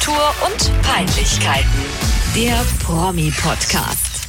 [0.00, 1.68] Kultur und Peinlichkeiten.
[2.34, 4.24] Der Promi-Podcast.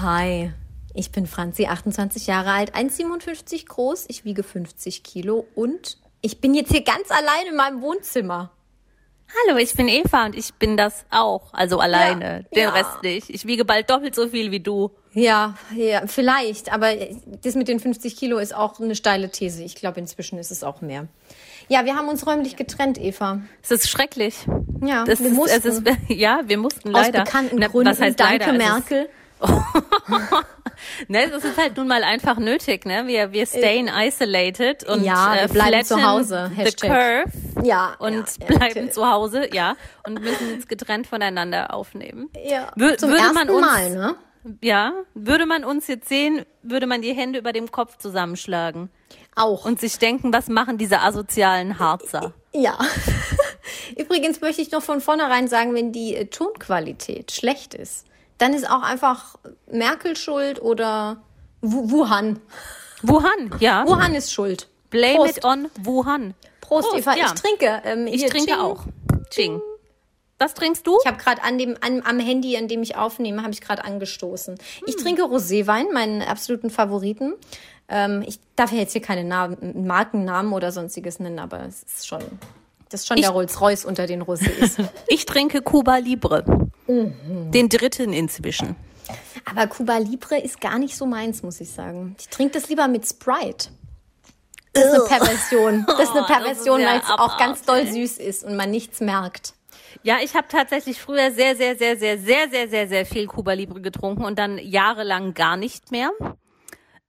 [0.00, 0.52] Hi,
[0.92, 6.52] ich bin Franzi, 28 Jahre alt, 1,57 groß, ich wiege 50 Kilo und ich bin
[6.54, 8.50] jetzt hier ganz allein in meinem Wohnzimmer.
[9.46, 12.70] Hallo, ich bin Eva und ich bin das auch, also alleine, Ja, den ja.
[12.70, 13.30] Rest nicht.
[13.30, 14.90] Ich wiege bald doppelt so viel wie du.
[15.12, 16.92] Ja, ja, vielleicht, aber
[17.42, 19.62] das mit den 50 Kilo ist auch eine steile These.
[19.62, 21.06] Ich glaube, inzwischen ist es auch mehr.
[21.68, 23.40] Ja, wir haben uns räumlich getrennt, Eva.
[23.62, 24.46] Es ist schrecklich.
[24.84, 25.56] Ja, Das wir ist, mussten.
[25.58, 27.24] es ist, ja, wir mussten aus leider.
[27.24, 27.90] bekannten Na, Gründen.
[27.90, 28.52] Was heißt Danke, leider?
[28.52, 29.08] Merkel.
[31.08, 33.06] Ne, es ist halt nun mal einfach nötig, ne?
[33.06, 36.50] Wir, wir stayen isolated und Ja, wir äh, bleiben zu Hause.
[36.56, 37.24] The curve
[37.62, 42.28] Ja, und ja, bleiben zu Hause, ja, und müssen jetzt getrennt voneinander aufnehmen.
[42.44, 44.14] Ja, Wür- zum würde ersten man uns- Mal, ne?
[44.62, 48.90] Ja, würde man uns jetzt sehen, würde man die Hände über dem Kopf zusammenschlagen
[49.36, 49.64] Auch.
[49.64, 52.32] und sich denken, was machen diese asozialen Harzer?
[52.52, 52.78] Ja.
[53.96, 58.06] Übrigens möchte ich noch von vornherein sagen, wenn die äh, Tonqualität schlecht ist,
[58.38, 59.36] dann ist auch einfach
[59.70, 61.18] Merkel schuld oder
[61.62, 62.40] Wu- Wuhan.
[63.02, 63.86] Wuhan, ja.
[63.86, 64.68] Wuhan ist schuld.
[64.90, 65.38] Blame Prost.
[65.38, 66.34] it on Wuhan.
[66.60, 67.16] Prost, Prost, Eva.
[67.16, 67.26] ja.
[67.26, 67.82] Ich trinke.
[67.84, 68.60] Ähm, Ich trinke Ching.
[68.60, 68.84] auch.
[69.30, 69.60] Ching.
[70.38, 70.98] Was trinkst du?
[71.00, 73.84] Ich habe gerade an dem an, am Handy, an dem ich aufnehme, habe ich gerade
[73.84, 74.58] angestoßen.
[74.86, 77.34] Ich trinke Roséwein, meinen absoluten Favoriten.
[77.88, 82.06] Ähm, ich darf ja jetzt hier keine Namen, Markennamen oder sonstiges nennen, aber es ist
[82.06, 82.22] schon,
[82.88, 84.82] das ist schon Ich- der Rolls-Royce unter den Rosés.
[85.08, 86.44] Ich trinke Cuba Libre.
[86.86, 87.50] Mhm.
[87.50, 88.76] Den dritten inzwischen.
[89.44, 92.16] aber Cuba Libre ist gar nicht so meins, muss ich sagen.
[92.18, 93.68] Ich trinke das lieber mit Sprite.
[94.72, 95.84] Das ist eine Perversion.
[95.86, 98.70] Das ist eine Oh, Perversion, ja weil es auch ganz doll süß ist und man
[98.70, 99.54] nichts merkt.
[100.02, 103.52] Ja, ich habe tatsächlich früher sehr, sehr, sehr, sehr, sehr, sehr, sehr, sehr viel Cuba
[103.52, 106.10] Libre getrunken und dann jahrelang gar nicht mehr.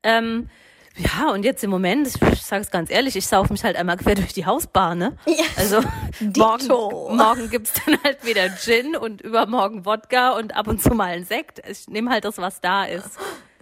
[0.03, 0.49] Ähm,
[0.97, 3.97] ja, und jetzt im Moment, ich, sage es ganz ehrlich, ich sauf mich halt einmal
[3.97, 5.17] quer durch die Hausbar, ne?
[5.25, 5.43] Ja.
[5.57, 5.81] Also
[6.37, 11.09] morgen, morgen gibt's dann halt wieder Gin und übermorgen Wodka und ab und zu mal
[11.09, 11.61] ein Sekt.
[11.69, 13.17] Ich nehme halt das, was da ist.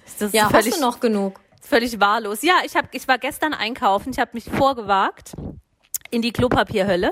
[0.06, 1.40] Ist Ja, völlig, hast du noch genug?
[1.62, 2.42] völlig wahllos.
[2.44, 5.34] Ja, ich, hab, ich war gestern einkaufen, ich habe mich vorgewagt
[6.12, 7.12] in die Klopapierhölle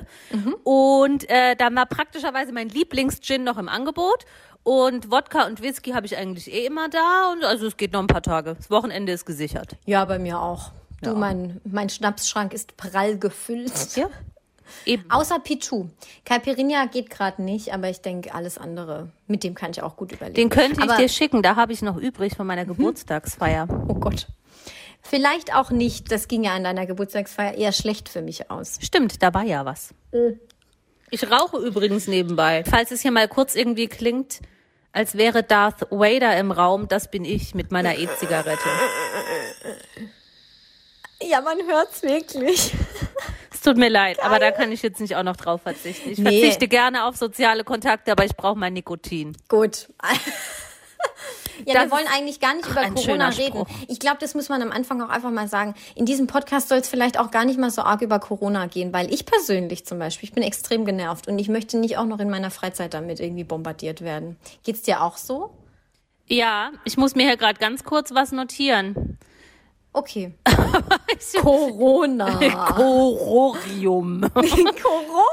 [0.64, 4.26] und äh, da war praktischerweise mein Lieblingsgin noch im Angebot
[4.64, 8.00] und Wodka und Whisky habe ich eigentlich eh immer da und also es geht noch
[8.02, 8.56] ein paar Tage.
[8.56, 9.76] Das Wochenende ist gesichert.
[9.86, 10.72] Ja, bei mir auch.
[11.02, 11.16] Du, Ja.
[11.16, 13.96] mein, mein Schnapsschrank ist prall gefüllt.
[13.96, 14.08] Ja.
[14.86, 15.04] Eben.
[15.10, 15.88] Außer Pichu.
[16.26, 20.12] Caipirinha geht gerade nicht, aber ich denke, alles andere, mit dem kann ich auch gut
[20.14, 20.36] überleben.
[20.36, 23.68] Den könnte ich aber, dir schicken, da habe ich noch übrig von meiner Geburtstagsfeier.
[23.88, 24.28] Oh Gott.
[25.02, 26.12] Vielleicht auch nicht.
[26.12, 28.78] Das ging ja an deiner Geburtstagsfeier eher schlecht für mich aus.
[28.82, 29.94] Stimmt, da war ja was.
[31.12, 32.64] Ich rauche übrigens nebenbei.
[32.70, 34.40] Falls es hier mal kurz irgendwie klingt,
[34.94, 38.68] als wäre Darth Vader im Raum, das bin ich mit meiner E-Zigarette.
[41.22, 42.74] Ja, man hört's wirklich.
[43.54, 46.10] Es tut mir leid, aber da kann ich jetzt nicht auch noch drauf verzichten.
[46.12, 46.40] Ich Nee.
[46.42, 49.38] verzichte gerne auf soziale Kontakte, aber ich brauche mein Nikotin.
[49.48, 49.88] Gut.
[51.66, 53.64] Ja, Das wir wollen eigentlich gar nicht über Corona reden.
[53.88, 55.76] Ich glaube, das muss man am Anfang auch einfach mal sagen.
[55.96, 58.94] In diesem Podcast soll es vielleicht auch gar nicht mal so arg über Corona gehen,
[58.94, 62.20] weil ich persönlich zum Beispiel, ich bin extrem genervt und ich möchte nicht auch noch
[62.20, 64.38] in meiner Freizeit damit irgendwie bombardiert werden.
[64.64, 65.52] Geht's dir auch so?
[66.28, 69.18] Ja, ich muss mir hier gerade ganz kurz was notieren.
[69.94, 70.34] Okay.
[71.42, 72.40] Corona.
[72.76, 74.22] Cororium.
[74.34, 75.26] Coro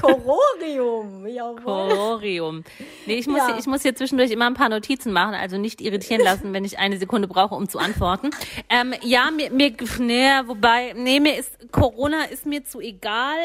[0.00, 1.26] Cororium.
[1.26, 1.62] Jawohl.
[1.62, 2.64] Cororium.
[3.06, 3.46] Nee, ich muss, Ja.
[3.48, 6.64] hier, ich muss hier zwischendurch immer ein paar Notizen machen, also nicht irritieren lassen, wenn
[6.64, 8.30] ich eine Sekunde brauche, um zu antworten.
[8.68, 13.38] Ähm, ja, mir, mir, nee, wobei, nee, mir ist, Corona ist mir zu egal,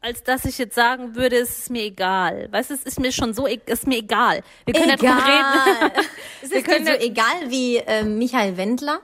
[0.00, 2.48] als dass ich jetzt sagen würde, es ist mir egal.
[2.50, 4.42] Weißt du, es ist mir schon so, e- es ist mir egal.
[4.64, 5.92] Wir können ja drüber reden.
[6.42, 9.00] Ist Wir es dir können so egal wie ähm, Michael Wendler?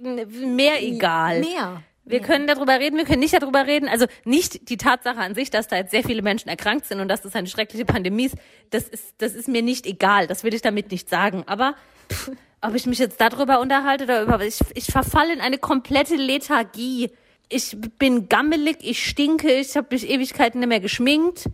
[0.00, 1.40] Mehr egal.
[1.40, 1.82] Mehr.
[2.04, 3.88] Wir können darüber reden, wir können nicht darüber reden.
[3.88, 7.06] Also nicht die Tatsache an sich, dass da jetzt sehr viele Menschen erkrankt sind und
[7.08, 8.34] dass das eine schreckliche Pandemie ist,
[8.70, 10.26] das ist, das ist mir nicht egal.
[10.26, 11.44] Das will ich damit nicht sagen.
[11.46, 11.74] Aber
[12.10, 12.30] pff,
[12.62, 17.10] ob ich mich jetzt darüber unterhalte oder über, ich, ich verfalle in eine komplette Lethargie.
[17.48, 21.44] Ich bin gammelig, ich stinke, ich habe mich Ewigkeiten nicht mehr geschminkt.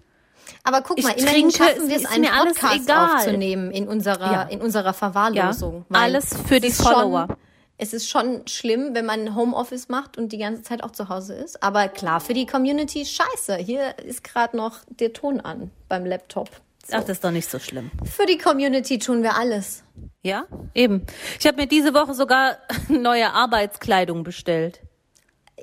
[0.63, 3.17] Aber guck Ich mal, immerhin trinke, schaffen wir es einen Podcast egal.
[3.17, 4.43] aufzunehmen in unserer, Ja.
[4.45, 5.85] in unserer Verwahrlosung.
[5.91, 7.27] Ja, alles für die Follower.
[7.29, 7.37] Schon,
[7.79, 11.35] es ist schon schlimm, wenn man Homeoffice macht und die ganze Zeit auch zu Hause
[11.35, 11.63] ist.
[11.63, 13.57] Aber klar, für die Community scheiße.
[13.57, 16.49] Hier ist gerade noch der Ton an beim Laptop.
[16.91, 17.91] Ach, das ist doch nicht so schlimm.
[18.05, 19.83] Für die Community tun wir alles.
[20.23, 21.05] Ja, eben.
[21.39, 22.59] Ich habe mir diese Woche sogar
[22.89, 24.81] neue Arbeitskleidung bestellt.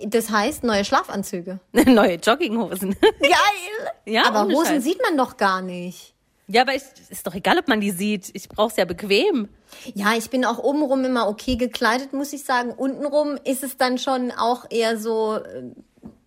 [0.05, 1.59] Das heißt, neue Schlafanzüge.
[1.71, 2.95] neue Jogginghosen.
[2.99, 3.29] Geil!
[4.05, 4.83] Ja, Aber Hosen Scheiß.
[4.83, 6.12] sieht man doch gar nicht.
[6.47, 8.29] Ja, aber ich, ist doch egal, ob man die sieht.
[8.33, 9.47] Ich brauch's ja bequem.
[9.93, 12.71] Ja, ich bin auch obenrum immer okay gekleidet, muss ich sagen.
[12.71, 15.63] Untenrum ist es dann schon auch eher so, äh,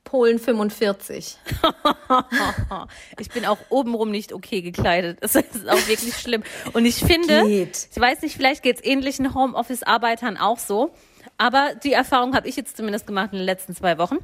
[0.06, 1.36] Polen 45.
[3.18, 5.18] Ich bin auch obenrum nicht okay gekleidet.
[5.20, 6.42] Das ist auch wirklich schlimm.
[6.72, 7.88] Und ich finde, Geht.
[7.90, 10.94] ich weiß nicht, vielleicht geht es ähnlichen Homeoffice-Arbeitern auch so.
[11.38, 14.18] Aber die Erfahrung habe ich jetzt zumindest gemacht in den letzten zwei Wochen.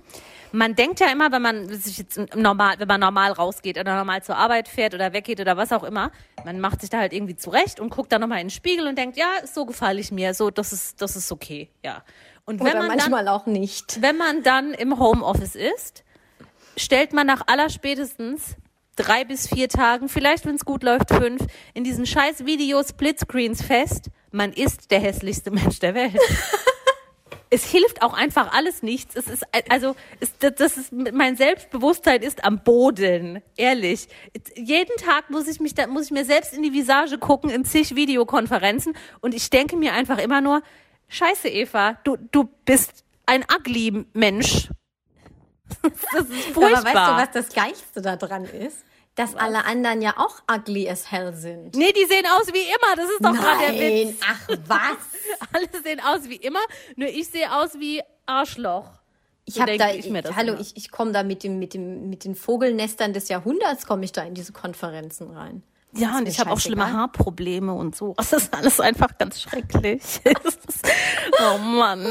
[0.51, 4.23] Man denkt ja immer, wenn man sich jetzt normal, wenn man normal rausgeht oder normal
[4.23, 6.11] zur Arbeit fährt oder weggeht oder was auch immer,
[6.45, 8.97] man macht sich da halt irgendwie zurecht und guckt dann nochmal in den Spiegel und
[8.97, 12.03] denkt, ja, so gefalle ich mir, so, das ist, das ist okay, ja.
[12.45, 14.03] Und wenn Oder man dann manchmal auch nicht.
[14.03, 16.05] wenn man dann im Homeoffice ist,
[16.77, 18.57] stellt man nach allerspätestens
[18.97, 24.11] drei bis vier Tagen, vielleicht wenn es gut läuft fünf, in diesen scheiß Video-Splitscreens fest,
[24.33, 26.19] man ist der hässlichste Mensch der Welt.
[27.53, 29.15] es hilft auch einfach alles nichts.
[29.15, 34.09] Es ist also es, das ist mein Selbstbewusstsein ist am Boden, ehrlich.
[34.57, 37.67] Jeden Tag muss ich mich da muss ich mir selbst in die Visage gucken in
[37.67, 40.63] zig Videokonferenzen und ich denke mir einfach immer nur
[41.09, 44.69] Scheiße Eva, du du bist ein ugly Mensch.
[45.83, 46.79] Das ist furchtbar.
[46.79, 48.85] Aber weißt du, was das Geilste daran ist?
[49.15, 51.75] Dass alle anderen ja auch ugly as hell sind.
[51.75, 52.97] Nee, die sehen aus wie immer.
[52.97, 54.21] Das ist doch gerade der Witz.
[54.27, 55.49] ach was?
[55.53, 56.61] Alle sehen aus wie immer,
[56.97, 58.87] nur ich sehe aus wie Arschloch.
[59.45, 60.61] Ich So habe denke da, ich mir das hallo, immer.
[60.61, 64.13] ich, ich komme da mit dem, mit dem, mit den Vogelnestern des Jahrhunderts komme ich
[64.13, 65.63] da in diese Konferenzen rein.
[65.95, 66.91] Ja, und ich habe auch schlimme.
[66.91, 68.15] Haarprobleme und so.
[68.17, 70.01] Das ist alles einfach ganz schrecklich.
[71.41, 72.07] Oh Mann.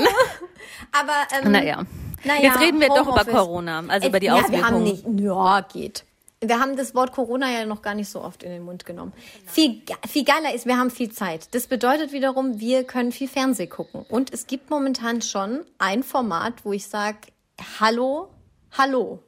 [0.92, 1.83] Aber ähm, Naja.
[2.24, 3.33] naja, Jetzt reden wir doch über Homeoffice.
[3.33, 4.83] Corona, also über die ja, Wir haben Auswirkungen.
[5.15, 6.06] nicht, ja, geht.
[6.43, 9.13] Wir haben das Wort Corona ja noch gar nicht so oft in den Mund genommen.
[9.45, 11.53] Viel, viel geiler ist, wir haben viel Zeit.
[11.53, 14.03] Das bedeutet wiederum, wir können viel Fernseh gucken.
[14.09, 17.19] Und es gibt momentan schon ein Format, wo ich sage,
[17.79, 18.29] hallo,
[18.71, 19.19] hallo.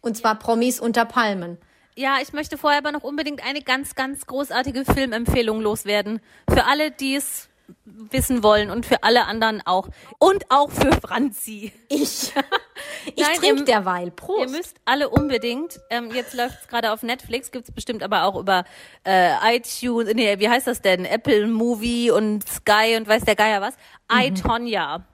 [0.00, 1.58] Und zwar Promis unter Palmen.
[1.96, 6.20] Ja, ich möchte vorher aber noch unbedingt eine ganz, ganz großartige Filmempfehlung loswerden.
[6.48, 7.48] Für alle, die es
[7.84, 9.88] wissen wollen und für alle anderen auch.
[10.18, 11.72] Und auch für Franzi.
[11.88, 12.32] Ich,
[13.06, 14.06] ich Nein, trinke ihr- derweil.
[14.06, 14.50] Ihr Prost.
[14.54, 18.64] müsst alle unbedingt, ähm, jetzt läuft es gerade auf Netflix, gibt's bestimmt aber auch über
[19.04, 21.04] äh, iTunes, nee, wie heißt das denn?
[21.04, 23.74] Apple Movie und Sky und weiß der Geier was.
[24.12, 25.04] I, Tonya.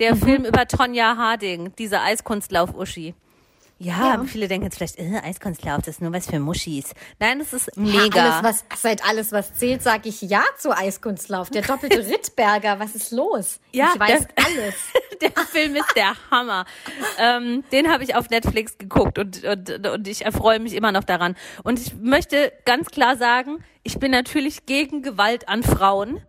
[0.00, 3.14] Der Film über Tonja Harding, diese Eiskunstlauf-Uschi.
[3.78, 4.24] Ja, Ja.
[4.24, 6.92] viele denken jetzt vielleicht, äh, Eiskunstlauf, das ist nur was für Muschis.
[7.18, 8.38] Nein, das ist Ja, mega.
[8.38, 11.50] alles, was, seit alles, was zählt, sage ich ja zu Eiskunstlauf.
[11.50, 13.58] Der doppelte Rittberger, was ist los?
[13.72, 14.74] Ja, ich weiß der- alles.
[15.20, 16.66] der Film ist der Hammer.
[17.18, 21.04] Ähm, den habe ich auf Netflix geguckt und, und, und ich erfreue mich immer noch
[21.04, 21.36] daran.
[21.64, 26.20] Und ich möchte ganz klar sagen, ich bin natürlich gegen Gewalt an Frauen,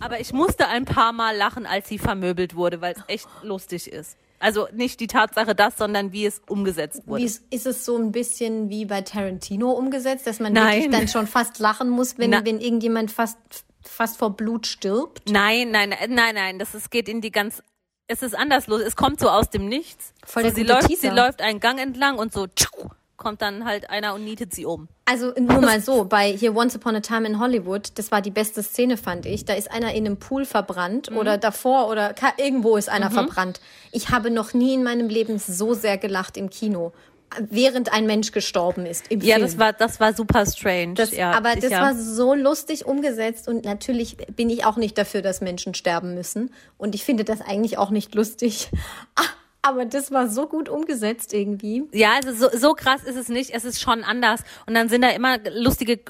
[0.00, 3.92] aber ich musste ein paar Mal lachen, als sie vermöbelt wurde, weil es echt lustig
[3.92, 4.16] ist.
[4.44, 7.22] Also nicht die Tatsache das, sondern wie es umgesetzt wurde.
[7.22, 10.82] Wie ist, ist es so ein bisschen wie bei Tarantino umgesetzt, dass man Nein.
[10.82, 13.38] wirklich dann schon fast lachen muss, wenn, Na- wenn irgendjemand fast,
[13.82, 15.30] fast vor Blut stirbt?
[15.30, 17.62] Nein, nein, nein, nein, das ist, geht in die ganz,
[18.06, 18.82] es ist anders los.
[18.82, 20.12] Es kommt so aus dem Nichts.
[20.26, 21.00] Voll so, der sie läuft, Teaser.
[21.00, 24.64] sie läuft einen Gang entlang und so tschuh, kommt dann halt einer und nietet sie
[24.66, 24.88] um.
[25.04, 28.30] Also nur mal so, bei hier Once Upon a Time in Hollywood, das war die
[28.30, 29.44] beste Szene, fand ich.
[29.44, 31.18] Da ist einer in einem Pool verbrannt Mhm.
[31.18, 33.60] oder davor oder irgendwo ist einer verbrannt.
[33.92, 36.92] Ich habe noch nie in meinem Leben so sehr gelacht im Kino,
[37.50, 39.46] während ein Mensch gestorben ist im Ja, Film.
[39.46, 40.94] das war, das war super strange.
[40.94, 41.82] Das, ja, aber das ja.
[41.82, 46.50] war so lustig umgesetzt und natürlich bin ich auch nicht dafür, dass Menschen sterben müssen.
[46.78, 48.70] Und ich finde das eigentlich auch nicht lustig.
[49.64, 51.84] Aber das war so gut umgesetzt irgendwie.
[51.90, 53.48] Ja, also so, so krass ist es nicht.
[53.48, 54.42] Es ist schon anders.
[54.66, 56.00] Und dann sind da immer lustige,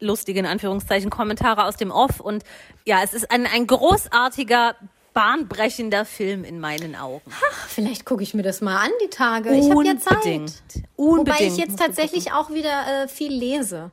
[0.00, 2.18] lustige in Anführungszeichen Kommentare aus dem Off.
[2.18, 2.42] Und
[2.84, 4.74] ja, es ist ein, ein großartiger,
[5.12, 7.30] bahnbrechender Film in meinen Augen.
[7.30, 9.54] Ach, vielleicht gucke ich mir das mal an die Tage.
[9.54, 10.16] Ich habe ja Zeit.
[10.16, 10.62] Unbedingt.
[10.96, 13.92] Wobei ich jetzt tatsächlich auch wieder äh, viel lese.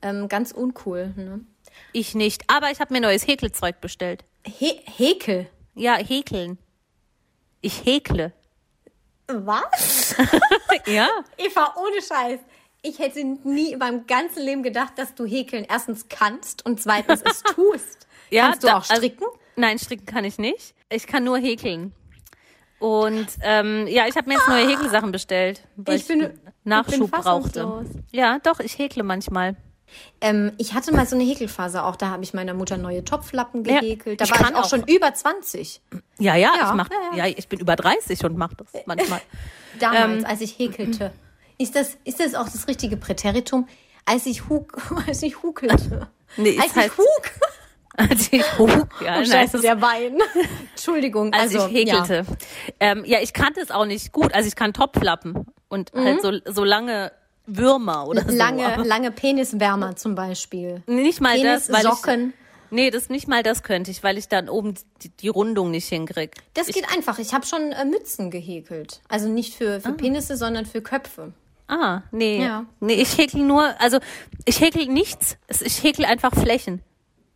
[0.00, 1.12] Ähm, ganz uncool.
[1.14, 1.40] Ne?
[1.92, 2.44] Ich nicht.
[2.46, 4.24] Aber ich habe mir neues Häkelzeug bestellt.
[4.46, 5.46] He Häkel.
[5.74, 6.56] Ja, häkeln.
[7.60, 8.32] Ich häkle.
[9.28, 10.14] Was?
[10.86, 11.08] Ja.
[11.38, 12.40] Eva, ohne Scheiß.
[12.82, 17.22] Ich hätte nie in meinem ganzen Leben gedacht, dass du häkeln erstens kannst und zweitens
[17.22, 18.08] es tust.
[18.30, 19.24] ja Kannst du da- auch stricken?
[19.24, 20.74] Also, nein, stricken kann ich nicht.
[20.88, 21.92] Ich kann nur häkeln.
[22.80, 26.92] Und ähm, ja, ich habe mir jetzt neue Häkelsachen bestellt, weil ich, Ich bin- Nachschub
[26.94, 27.84] ich bin brauchte.
[28.10, 29.54] Ja, doch, ich häkle manchmal.
[30.20, 31.96] Ähm, ich hatte mal so eine Häkelphase auch.
[31.96, 34.20] Da habe ich meiner Mutter neue Topflappen Ja, gehäkelt.
[34.20, 34.68] Da ich war ich auch, auch.
[34.70, 35.80] schon über 20.
[36.18, 37.34] Ja, ja, Ja, ich mach, ja, ja, ja.
[37.36, 39.20] ich bin über 30 und mache das manchmal.
[39.80, 41.12] Damals, Ähm, als ich häkelte.
[41.58, 43.68] Ist das, ist das auch das richtige Präteritum?
[44.04, 46.08] Als ich, huk, als ich hukelte.
[46.38, 47.22] Nee, als heißt- ich huk.
[47.94, 48.66] Als ich, oh,
[49.04, 50.16] ja, Oh, scheiße, der Wein.
[50.70, 51.30] Entschuldigung.
[51.34, 52.24] als also, ich häkelte.
[52.26, 52.36] Ja.
[52.80, 54.32] Ähm, ja, ich kannte es auch nicht gut.
[54.34, 57.12] Also ich kann Topflappen und halt so, so lange
[57.46, 58.30] Würmer oder Ja.
[58.30, 58.36] so.
[58.36, 60.82] Lange, lange Peniswärmer zum Beispiel.
[60.86, 62.34] Nicht mal das, weil ich, Penissocken.
[62.70, 65.88] Nee, das nicht mal das könnte ich, weil ich dann oben die, die Rundung nicht
[65.88, 66.36] hinkrieg.
[66.54, 67.18] Das ich, geht einfach.
[67.18, 69.02] Ich habe schon äh, Mützen gehäkelt.
[69.08, 71.32] Also nicht für, für Penisse, sondern für Köpfe.
[71.68, 72.42] Ah, nee.
[72.42, 72.64] Ja.
[72.80, 73.98] Nee, ich häkel nur, also
[74.44, 75.36] ich häkel nichts.
[75.64, 76.82] Ich häkel einfach Flächen.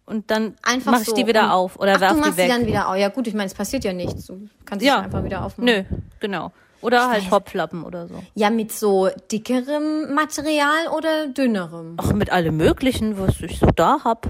[0.06, 1.14] Und dann mache ich so.
[1.16, 2.46] die wieder Und- auf oder Ach, werf du die machst weg.
[2.46, 2.96] die dann wieder auf.
[2.96, 4.26] Ja gut, ich meine, es passiert ja nichts.
[4.26, 5.64] Du kannst ja, sie einfach wieder aufmachen.
[5.64, 5.82] Nö,
[6.20, 6.52] genau.
[6.86, 8.22] Oder halt weiß- Topflappen oder so.
[8.34, 11.96] Ja, mit so dickerem Material oder dünnerem?
[11.98, 14.28] Ach, mit allem Möglichen, was ich so da hab.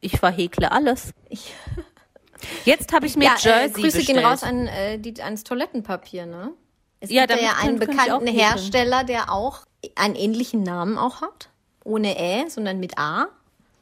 [0.00, 1.12] Ich verhekle alles.
[1.28, 1.54] Ich-
[2.64, 4.18] Jetzt habe ich mir ja, Jersey äh, Grüße bestellt.
[4.18, 6.52] gehen raus an äh, die, ans Toilettenpapier, ne?
[7.00, 8.26] Es Ja, gibt ja, einen ich bekannten.
[8.26, 9.60] Hersteller, der auch
[9.94, 11.48] einen ähnlichen Namen auch hat.
[11.84, 13.26] Ohne Ä, sondern mit A.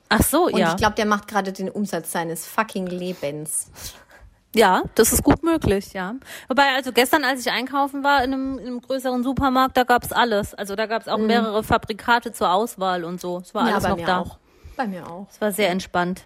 [0.09, 0.71] Ach so, Und ja.
[0.73, 3.69] ich glaube, der macht gerade den Umsatz seines fucking Lebens.
[4.55, 6.15] Ja, das ist gut möglich, ja.
[6.49, 10.13] Wobei, also gestern, als ich einkaufen war in einem, in einem größeren Supermarkt, da gab's
[10.13, 10.53] alles.
[10.55, 13.39] Also da gab's auch mehrere Fabrikate zur Auswahl und so.
[13.39, 13.69] Es war Mhm.
[13.69, 14.19] ja, alles bei noch mir da.
[14.21, 14.39] auch.
[14.77, 15.27] Bei mir auch.
[15.31, 16.25] Es war sehr entspannt.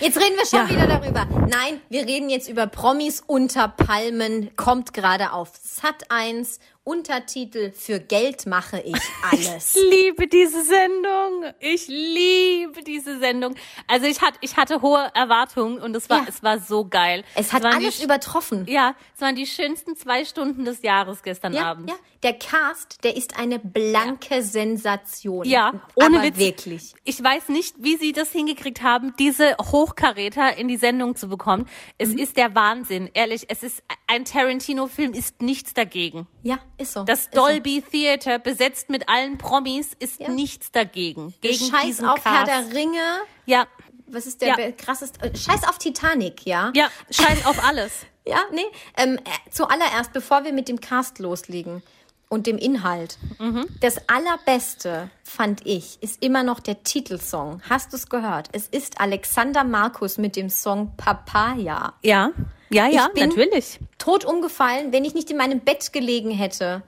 [0.00, 0.70] Jetzt reden wir schon Ja.
[0.70, 1.26] wieder darüber.
[1.48, 4.54] Nein, wir reden jetzt über Promis unter Palmen.
[4.56, 6.60] Kommt gerade auf Sat 1.
[6.82, 8.94] Untertitel Für Geld mache ich
[9.30, 9.76] alles.
[9.76, 11.44] Ich liebe diese Sendung.
[11.60, 13.54] Ich liebe diese Sendung.
[13.86, 16.26] Also ich hatte, ich hatte hohe Erwartungen und es war, Ja.
[16.28, 17.22] es war so geil.
[17.34, 18.64] Es hat waren alles die, übertroffen.
[18.66, 21.90] Ja, es waren die schönsten zwei Stunden des Jahres gestern Ja, Abend.
[21.90, 21.96] ja.
[22.22, 25.46] Der Cast, der ist eine blanke Sensation.
[25.46, 26.36] Ja, ohne Aber Witz.
[26.38, 26.92] wirklich.
[27.04, 31.66] Ich weiß nicht, wie sie das hingekriegt haben, diese Hochkaräter in die Sendung zu bekommen.
[31.98, 32.18] Es Mhm.
[32.18, 33.46] ist der Wahnsinn, ehrlich.
[33.48, 36.26] Es ist ein Tarantino-Film, ist nichts dagegen.
[36.42, 37.04] Ja, ist so.
[37.04, 37.40] Das ist so.
[37.40, 40.28] Dolby Theater besetzt mit allen Promis ist Ja.
[40.30, 41.34] nichts dagegen.
[41.40, 42.72] Gegen Scheiß diesen auf Herr Cast.
[42.72, 43.02] der Ringe.
[43.46, 43.66] Ja,
[44.12, 44.72] Was ist der Ja.
[44.72, 45.20] krasseste?
[45.22, 46.72] äh, Scheiß auf Titanic, ja?
[46.74, 47.92] ja, scheiß auf alles.
[48.26, 48.60] Ja, nee.
[48.98, 51.82] Ähm, äh, zuallererst, bevor wir mit dem Cast loslegen
[52.30, 53.18] und dem Inhalt.
[53.38, 53.66] Mhm.
[53.80, 57.60] Das allerbeste, fand ich, ist immer noch der Titelsong.
[57.68, 58.48] Hast du es gehört?
[58.52, 61.92] Es ist Alexander Markus mit dem Song Papaya.
[62.02, 62.30] Ja,
[62.70, 63.80] ja, ja, Ich bin- natürlich.
[63.98, 66.82] Tot umgefallen, wenn ich nicht in meinem Bett gelegen hätte.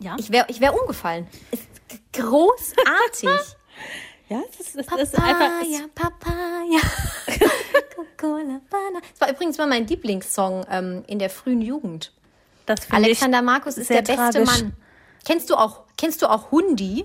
[0.00, 1.26] Ja, Ich wäre ich wär umgefallen.
[2.12, 3.24] Großartig.
[4.28, 5.60] ja das ist, das ist einfach.
[5.60, 6.80] Papaya, Papaya.
[7.96, 9.00] Coca-Cola, Banana.
[9.12, 12.12] Das war übrigens mal mein Lieblingssong ähm, in der frühen Jugend.
[12.90, 14.62] Alexander Markus ist der beste tragisch.
[14.62, 14.72] Mann.
[15.24, 17.04] Kennst du auch, kennst du auch Hundi?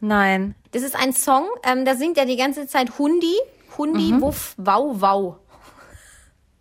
[0.00, 0.54] Nein.
[0.72, 3.34] Das ist ein Song, ähm, da singt er die ganze Zeit Hundi,
[3.78, 4.20] Hundi, Mhm.
[4.22, 5.36] wuff, wow, wow.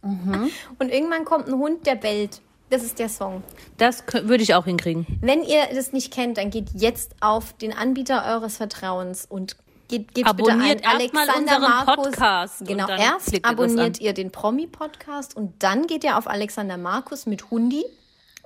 [0.03, 2.41] Und irgendwann kommt ein Hund, der bellt.
[2.69, 3.43] Das ist der Song.
[3.77, 5.05] Das würde ich auch hinkriegen.
[5.21, 9.57] Wenn ihr das nicht kennt, dann geht jetzt auf den Anbieter eures Vertrauens und
[9.89, 12.05] geht, gebt Abonniert bitte ein Alexander Markus.
[12.05, 17.51] Podcast Genau, erst abonniert ihr den Promi-Podcast und dann geht ihr auf Alexander Markus mit
[17.51, 17.85] Hundi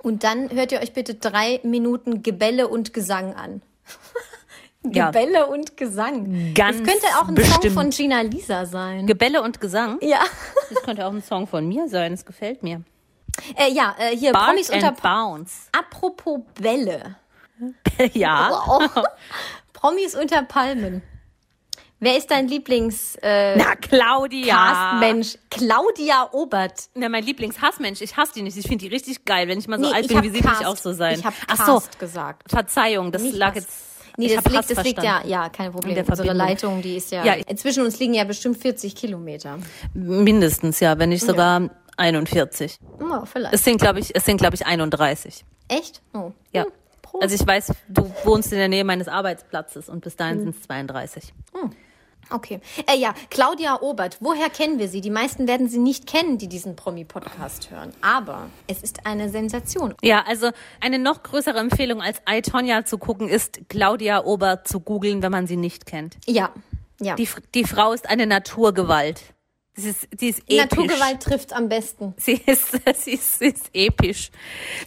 [0.02, 3.62] und dann hört ihr euch bitte drei Minuten Gebelle und Gesang an.
[4.84, 5.06] Ja.
[5.10, 6.54] Gebelle und Gesang.
[6.54, 7.62] Ganz das könnte auch ein bestimmt.
[7.64, 9.08] Song von Gina Lisa sein.
[9.08, 9.98] Gebelle und Gesang.
[10.00, 10.20] ja.
[10.70, 12.12] Das könnte auch ein Song von mir sein.
[12.12, 12.82] Das gefällt mir.
[13.56, 15.68] Äh, ja, äh, hier Bark Promis unter Bounce.
[15.72, 17.16] Apropos Bälle.
[18.12, 18.62] ja.
[18.68, 18.80] Oh.
[19.72, 21.02] Promis unter Palmen.
[22.00, 24.54] Wer ist dein Lieblings äh, Na, Claudia.
[24.54, 25.36] Castmensch?
[25.50, 26.88] Claudia Obert.
[26.94, 28.00] Na, mein Lieblingshassmensch.
[28.02, 28.56] Ich hasse die nicht.
[28.56, 29.48] Ich finde die richtig geil.
[29.48, 31.18] Wenn ich mal so Nee, alt ich bin wie sie, will ich auch so sein.
[31.18, 31.98] Ich habe Ach Cast so.
[31.98, 32.48] gesagt.
[32.50, 33.64] Verzeihung, das Nicht lag Hass.
[33.64, 33.84] jetzt.
[34.16, 35.94] Nee, das liegt, das liegt ja, ja, kein Problem.
[35.94, 36.32] der Unsere.
[36.32, 39.58] Leitung, die ist ja, Ja, ich- zwischen uns liegen ja bestimmt 40 Kilometer.
[39.94, 42.78] Mindestens, ja, wenn nicht sogar 41.
[43.00, 43.54] Oh, vielleicht.
[43.54, 45.44] Es sind, glaube ich, es sind, glaube ich, 31.
[45.68, 46.00] Echt?
[46.14, 46.32] Oh.
[46.52, 46.64] Ja.
[46.64, 46.72] Hm.
[47.20, 50.18] Also ich weiß, du wohnst in der Nähe meines Arbeitsplatzes und bis Hm.
[50.18, 51.32] dahin sind es 32.
[52.30, 52.60] Okay.
[52.86, 54.18] Äh, ja, Claudia Obert.
[54.20, 55.00] Woher kennen wir sie?
[55.00, 57.92] Die meisten werden sie nicht kennen, die diesen Promi-Podcast hören.
[58.00, 59.94] Aber es ist eine Sensation.
[60.02, 64.80] Ja, also eine noch größere Empfehlung als I, Tonya zu gucken ist, Claudia Obert zu
[64.80, 66.16] googeln, wenn man sie nicht kennt.
[66.26, 66.50] Ja,
[67.00, 67.14] ja.
[67.14, 69.22] Die, die Frau ist eine Naturgewalt.
[69.78, 70.56] Sie ist, sie ist episch.
[70.56, 72.12] Naturgewalt trifft am besten.
[72.16, 74.30] Sie ist, sie ist, sie ist episch.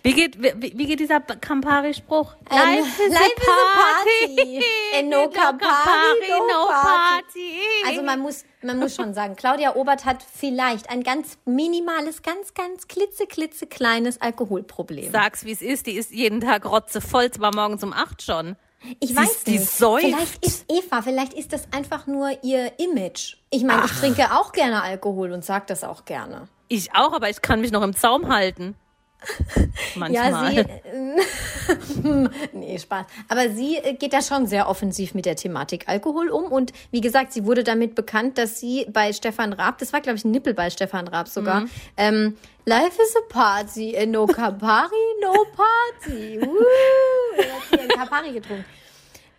[0.03, 2.35] Wie geht, wie, wie geht dieser Campari-Spruch?
[2.49, 4.61] Ähm, life is a party.
[4.97, 7.55] And no Campari, no party.
[7.87, 12.53] Also man muss, man muss schon sagen, Claudia Obert hat vielleicht ein ganz minimales, ganz,
[12.53, 15.09] ganz klitze, klitze kleines Alkoholproblem.
[15.09, 15.87] Sag's, wie es ist.
[15.87, 18.57] Die ist jeden Tag rotzevoll, zwar morgens um acht schon.
[18.99, 19.69] Ich Sie- weiß nicht.
[19.69, 23.35] Vielleicht ist Eva, vielleicht ist das einfach nur ihr Image.
[23.49, 26.47] Ich meine, ich trinke auch gerne Alkohol und sag das auch gerne.
[26.67, 28.75] Ich auch, aber ich kann mich noch im Zaum halten.
[29.95, 30.51] Manchmal.
[30.51, 30.57] Ja, sie.
[30.61, 33.05] äh, nee, Spaß.
[33.29, 36.45] Aber sie äh, geht da schon sehr offensiv mit der Thematik Alkohol um.
[36.45, 40.17] Und wie gesagt, sie wurde damit bekannt, dass sie bei Stefan Raab, das war, glaube
[40.17, 41.65] ich, ein Nippel bei Stefan Raab sogar,
[41.97, 42.35] ähm,
[42.65, 44.89] Life is a party, and no Campari,
[45.21, 46.39] no party.
[46.41, 46.47] Woo!
[47.37, 48.65] Er hat hier ein Campari getrunken.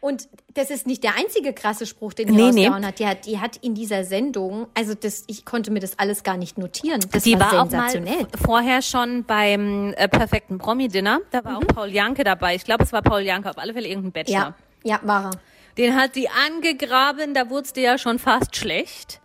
[0.00, 2.66] Und das ist nicht der einzige krasse Spruch, den die Nee, nee.
[2.66, 2.98] rausgehauen hat.
[2.98, 3.24] Die hat.
[3.26, 6.98] Die hat in dieser Sendung, also das, ich konnte mir das alles gar nicht notieren.
[7.12, 8.26] Das Die war, war auch mal sensationell.
[8.44, 11.20] vorher schon beim äh, perfekten Promi-Dinner.
[11.30, 12.56] Da war auch Paul Janke dabei.
[12.56, 14.34] Ich glaube, es war Paul Janke, auf alle Fälle irgendein Bachelor.
[14.38, 15.30] ja, ja, war er.
[15.78, 19.20] Den hat sie angegraben, da wurde es dir ja schon fast schlecht.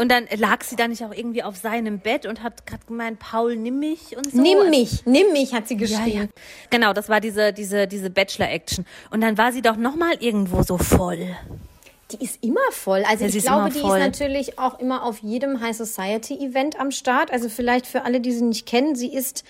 [0.00, 3.18] Und dann lag sie da nicht auch irgendwie auf seinem Bett und hat gerade gemeint,
[3.18, 4.40] Paul, nimm mich und so.
[4.40, 6.22] Nimm Also- mich, nimm mich, hat sie Ja, geschrien.
[6.22, 6.28] ja.
[6.70, 8.86] Genau, das war diese, diese, diese Bachelor-Action.
[9.10, 11.36] Und dann war sie doch nochmal irgendwo so voll.
[12.12, 13.04] Die ist immer voll.
[13.06, 13.98] Also Ja, ich glaube, die voll.
[13.98, 17.30] ist natürlich auch immer auf jedem High Society Event am Start.
[17.32, 19.44] Also vielleicht für alle, die sie nicht kennen, sie ist,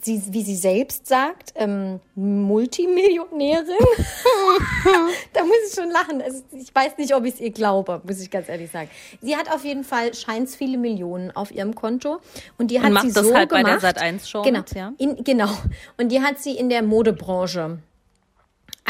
[0.00, 3.66] sie, wie sie selbst sagt, ähm, Multimillionärin.
[5.32, 6.22] da muss ich schon lachen.
[6.22, 8.88] Also ich weiß nicht, ob ich es ihr glaube, muss ich ganz ehrlich sagen.
[9.20, 12.20] Sie hat auf jeden Fall scheins viele Millionen auf ihrem Konto
[12.58, 13.82] und die hat macht sie das so halt bei gemacht.
[13.82, 14.92] der Sat.1 Show Genau, mit, ja.
[14.98, 15.50] in, genau.
[15.98, 17.78] Und die hat sie in der Modebranche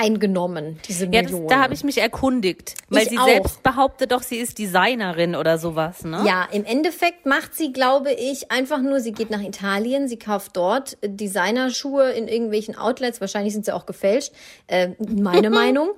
[0.00, 1.48] eingenommen, diese Ja, das, Millionen.
[1.48, 2.74] da habe ich mich erkundigt.
[2.88, 3.24] Weil Ich sie auch.
[3.26, 6.22] selbst behauptet doch, sie ist Designerin oder sowas, ne?
[6.26, 10.56] Ja, im Endeffekt macht sie, glaube ich, einfach nur, sie geht nach Italien, sie kauft
[10.56, 14.32] dort Designerschuhe in irgendwelchen Outlets, wahrscheinlich sind sie auch gefälscht,
[14.66, 15.90] äh, meine Meinung,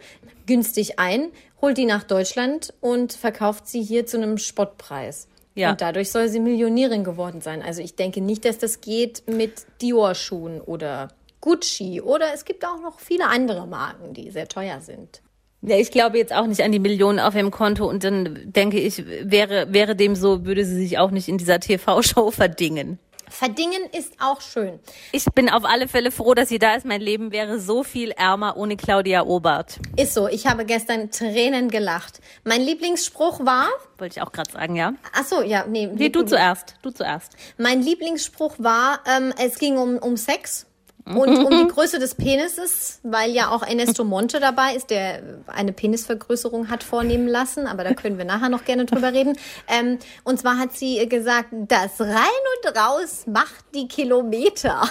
[0.47, 1.31] günstig ein,
[1.61, 5.29] holt die nach Deutschland und verkauft sie hier zu einem Spottpreis.
[5.55, 5.71] Ja.
[5.73, 7.63] Und dadurch soll sie Millionärin geworden sein.
[7.63, 11.09] Also ich denke nicht, dass das geht mit Dior-Schuhen oder
[11.43, 15.21] Gucci oder es gibt auch noch viele andere Marken, die sehr teuer sind.
[15.61, 18.81] Ja, ich glaube jetzt auch nicht an die Millionen auf ihrem Konto und dann denke
[18.81, 22.99] ich, wäre, wäre dem so, würde sie sich auch nicht in dieser TV-Show verdingen.
[23.29, 24.79] Verdingen ist auch schön.
[25.11, 26.85] Ich bin auf alle Fälle froh, dass sie da ist.
[26.85, 29.79] Mein Leben wäre so viel ärmer ohne Claudia Obert.
[29.97, 32.21] Ist so, ich habe gestern Tränen gelacht.
[32.45, 33.69] Mein Lieblingsspruch war,
[33.99, 34.93] Wollte ich auch gerade sagen, ja?
[35.15, 36.75] ach so, ja, nee, Nee, du zuerst.
[36.83, 37.33] Du zuerst.
[37.57, 40.67] Mein Lieblingsspruch war, ähm, es ging um, um Sex
[41.05, 45.73] und um die Größe des Penises, weil ja auch Ernesto Monte dabei ist, der eine
[45.73, 49.37] Penisvergrößerung hat vornehmen lassen, aber da können wir nachher noch gerne drüber reden.
[49.69, 54.83] Ähm, und zwar hat sie gesagt, das rein und raus macht die Kilometer.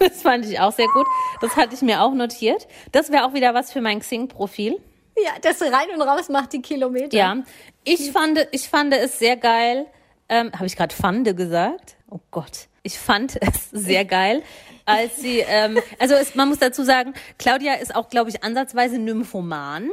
[0.00, 1.06] Das fand ich auch sehr gut.
[1.40, 2.68] Das hatte ich mir auch notiert.
[2.92, 4.78] Das wäre auch wieder was für mein Xing-Profil.
[5.16, 7.16] Ja, das rein und raus macht die Kilometer.
[7.16, 7.36] Ja,
[7.82, 9.86] ich fand, ich fand es sehr geil.
[10.28, 11.96] Ähm, Habe ich gerade Fande gesagt?
[12.08, 12.67] Oh Gott.
[12.88, 14.42] Ich fand es sehr geil,
[14.86, 18.98] als sie, ähm, also es, man muss dazu sagen, Claudia ist auch, glaube ich, ansatzweise
[18.98, 19.90] Nymphoman.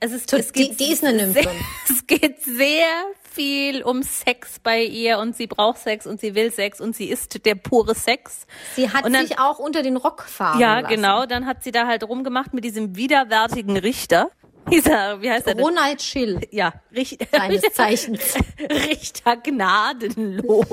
[0.00, 1.48] Es ist, es die- geht die ist eine Nymphe.
[1.88, 2.88] Es geht sehr
[3.32, 7.06] viel um Sex bei ihr und sie braucht Sex und sie will Sex und sie
[7.10, 8.46] ist der pure Sex.
[8.74, 10.96] Sie hat dann- sich auch unter den Rock fahren Ja, lassen.
[10.96, 11.26] genau.
[11.26, 14.30] Dann hat sie da halt rumgemacht mit diesem widerwärtigen Richter.
[14.72, 15.60] Dieser, wie heißt denn?
[15.60, 17.26] Ronald Schill, Ja, Richter.
[17.30, 18.34] seines Zeichens.
[18.68, 20.66] Richter gnadenlos.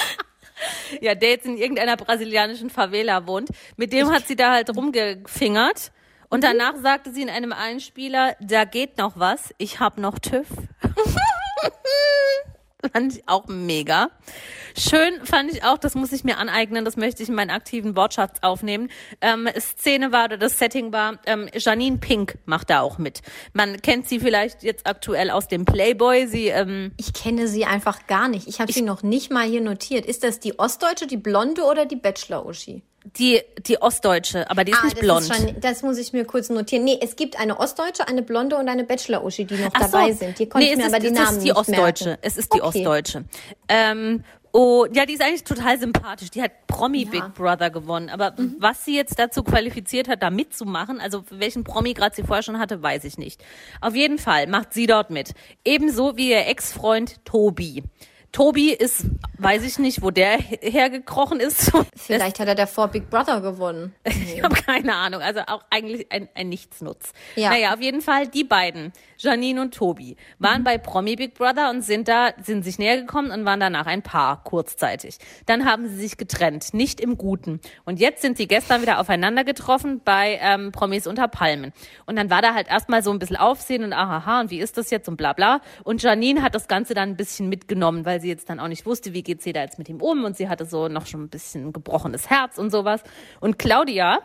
[1.00, 3.50] ja, der jetzt in irgendeiner brasilianischen Favela wohnt.
[3.76, 5.92] Mit dem hat sie da halt rumgefingert.
[6.28, 10.48] Und danach sagte sie in einem Einspieler, da geht noch was, ich hab noch TÜV.
[12.92, 14.10] fand ich auch mega.
[14.76, 17.94] Schön fand ich auch, das muss ich mir aneignen, das möchte ich in meinen aktiven
[17.96, 18.90] Wortschatz aufnehmen.
[19.20, 23.20] Ähm, Szene war oder das Setting war, ähm, Janine Pink macht da auch mit.
[23.52, 26.26] Man kennt sie vielleicht jetzt aktuell aus dem Playboy.
[26.26, 28.48] Sie ähm, Ich kenne sie einfach gar nicht.
[28.48, 30.06] Ich habe sie noch nicht mal hier notiert.
[30.06, 32.82] Ist das die Ostdeutsche, die Blonde oder die Bachelor-Uschi?
[33.18, 35.22] Die, die Ostdeutsche, aber die ist nicht das blond.
[35.22, 36.84] Ist schon, das muss ich mir kurz notieren.
[36.84, 39.80] Nee, es gibt eine Ostdeutsche, eine Blonde und eine Bachelor-Uschi, die noch so.
[39.80, 40.38] dabei sind.
[40.38, 42.04] Die konnte nee, ich mir es aber ist, die es Namen ist die nicht Ostdeutsche.
[42.06, 42.22] merken.
[42.22, 42.78] Es ist die Okay.
[42.86, 43.24] Ostdeutsche.
[43.68, 46.30] Ähm, oh, ja, die ist eigentlich total sympathisch.
[46.30, 47.10] Die hat Promi Ja.
[47.10, 48.08] Big Brother gewonnen.
[48.08, 48.54] Aber Mhm.
[48.60, 52.58] was sie jetzt dazu qualifiziert hat, da mitzumachen, also welchen Promi gerade sie vorher schon
[52.60, 53.42] hatte, weiß ich nicht.
[53.80, 55.32] Auf jeden Fall macht sie dort mit.
[55.64, 57.82] Ebenso wie ihr Ex-Freund Tobi.
[58.32, 59.04] Tobi ist,
[59.38, 61.70] weiß ich nicht, wo der hergekrochen ist.
[61.96, 63.94] Vielleicht hat er davor Big Brother gewonnen.
[64.34, 65.20] Ich habe keine Ahnung.
[65.20, 67.12] Also auch eigentlich ein, ein Nichtsnutz.
[67.36, 67.50] Ja.
[67.50, 68.92] Naja, auf jeden Fall die beiden,
[69.22, 73.30] Janine und Tobi, waren bei Promi Big Brother und sind da, sind sich näher gekommen
[73.30, 75.18] und waren danach ein Paar, kurzzeitig.
[75.46, 77.60] Dann haben sie sich getrennt, nicht im Guten.
[77.84, 81.72] Und jetzt sind sie gestern wieder aufeinander getroffen bei ähm, Promis unter Palmen.
[82.06, 84.76] Und dann war da halt erstmal so ein bisschen Aufsehen und ahaha, und wie ist
[84.76, 85.60] das jetzt und bla bla.
[85.84, 88.86] Und Janine hat das Ganze dann ein bisschen mitgenommen, weil sie jetzt dann auch nicht
[88.86, 91.22] wusste, wie geht sie da jetzt mit ihm um und sie hatte so noch schon
[91.22, 93.02] ein bisschen gebrochenes Herz und sowas.
[93.40, 94.18] Und Claudia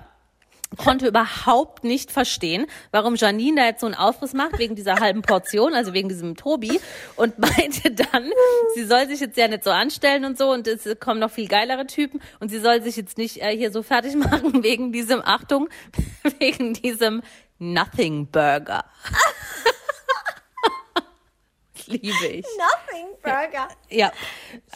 [0.76, 5.22] konnte überhaupt nicht verstehen, warum Janine da jetzt so einen Aufriss macht wegen dieser halben
[5.22, 6.80] Portion, also wegen diesem Tobi
[7.16, 8.32] und meinte dann,
[8.76, 11.48] sie soll sich jetzt ja nicht so anstellen und so und es kommen noch viel
[11.48, 15.22] geilere Typen und sie soll sich jetzt nicht äh, hier so fertig machen wegen diesem,
[15.24, 15.70] Achtung,
[16.40, 17.22] wegen diesem
[17.60, 18.84] Nothing Burger.
[22.02, 22.46] liebe ich.
[22.58, 23.68] Nothing Burger.
[23.90, 24.12] Ja.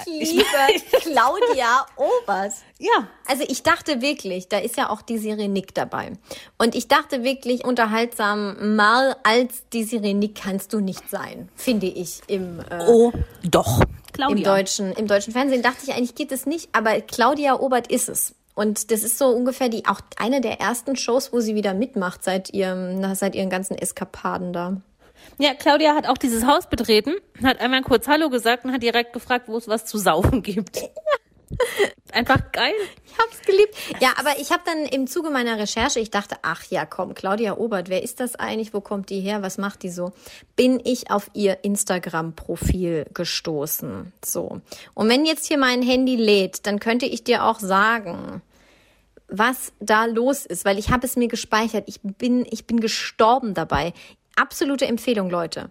[0.05, 0.45] Ich liebe
[1.01, 2.53] Claudia Obert.
[2.79, 3.07] Ja.
[3.27, 6.13] Also ich dachte wirklich, da ist ja auch die Serie Nick dabei.
[6.57, 11.87] Und ich dachte wirklich, unterhaltsam mal als die Serie Nick kannst du nicht sein, finde
[11.87, 13.11] ich im, äh, Oh,
[13.43, 13.81] doch.
[14.13, 14.37] Claudia.
[14.37, 15.61] im, deutschen, im deutschen Fernsehen.
[15.61, 18.35] Dachte ich eigentlich geht es nicht, aber Claudia Obert ist es.
[18.53, 22.23] Und das ist so ungefähr die auch eine der ersten Shows, wo sie wieder mitmacht
[22.23, 24.81] seit ihrem, seit ihren ganzen Eskapaden da.
[25.37, 29.13] Ja, Claudia hat auch dieses Haus betreten, hat einmal kurz Hallo gesagt und hat direkt
[29.13, 30.81] gefragt, wo es was zu saufen gibt.
[32.11, 32.73] Einfach geil.
[33.05, 33.75] Ich hab's geliebt.
[33.99, 37.57] Ja, aber ich habe dann im Zuge meiner Recherche, ich dachte, ach ja, komm, Claudia
[37.57, 38.73] Obert, wer ist das eigentlich?
[38.73, 39.41] Wo kommt die her?
[39.41, 40.11] Was macht die so?
[40.55, 44.13] Bin ich auf ihr Instagram-Profil gestoßen.
[44.23, 44.61] So.
[44.93, 48.41] Und wenn jetzt hier mein Handy lädt, dann könnte ich dir auch sagen,
[49.27, 51.85] was da los ist, weil ich habe es mir gespeichert.
[51.87, 53.93] Ich bin, ich bin gestorben dabei.
[54.41, 55.69] Absolute Empfehlung, Leute.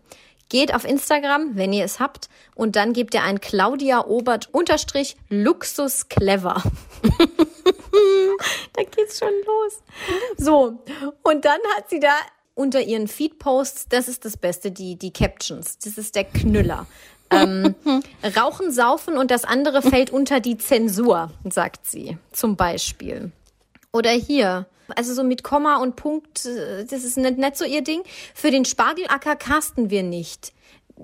[0.48, 5.16] Geht auf Instagram, wenn ihr es habt, und dann gebt ihr ein Claudia Obert unterstrich
[5.28, 6.62] Luxus Clever.
[8.72, 9.82] da geht's schon los.
[10.36, 10.84] So.
[11.24, 12.14] Und dann hat sie da
[12.54, 15.78] unter ihren Feed-Posts, das ist das Beste, die, die Captions.
[15.78, 16.86] Das ist der Knüller.
[17.32, 17.74] ähm,
[18.36, 22.18] Rauchen, Saufen und das andere fällt unter die Zensur, sagt sie.
[22.30, 23.32] Zum Beispiel.
[23.92, 24.66] Oder hier.
[24.92, 28.02] Also so mit Komma und Punkt, äh, das ist nicht, nicht so ihr Ding.
[28.34, 30.52] Für den Spargelacker casten wir nicht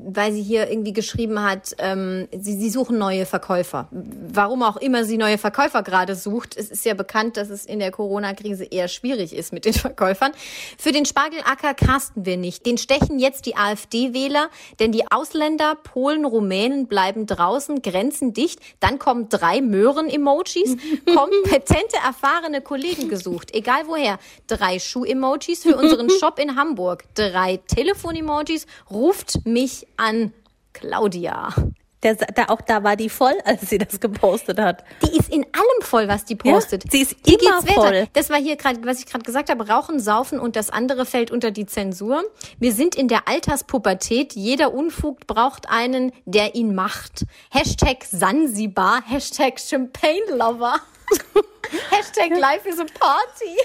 [0.04, 3.88] weil sie hier irgendwie geschrieben hat, ähm, sie, sie suchen neue Verkäufer.
[3.90, 6.56] Warum auch immer sie neue Verkäufer gerade sucht.
[6.56, 10.32] Es ist ja bekannt, dass es in der Corona-Krise eher schwierig ist mit den Verkäufern.
[10.78, 12.66] Für den Spargelacker casten wir nicht.
[12.66, 18.60] Den stechen jetzt die AfD-Wähler, denn die Ausländer, Polen, Rumänen bleiben draußen, Grenzen dicht.
[18.80, 20.76] Dann kommen drei Möhren-Emojis,
[21.14, 24.18] kompetente, erfahrene Kollegen gesucht, egal woher.
[24.46, 30.32] Drei Schuh-Emojis für unseren Shop in Hamburg, drei Telefon-Emojis, ruft mich an
[30.72, 31.54] Claudia.
[32.02, 34.84] Der, da, auch da war die voll, als sie das gepostet hat.
[35.02, 36.84] Die ist in allem voll, was die postet.
[36.84, 38.06] Ja, sie ist Hier immer voll.
[38.12, 41.30] Das war hier gerade, was ich gerade gesagt habe, Rauchen, Saufen und das andere fällt
[41.30, 42.22] unter die Zensur.
[42.60, 44.34] Wir sind in der Alterspubertät.
[44.34, 47.24] Jeder Unfug braucht einen, der ihn macht.
[47.50, 50.76] Hashtag Sansibar, Hashtag Champagne Lover.
[51.90, 53.56] Hashtag Life is a Party.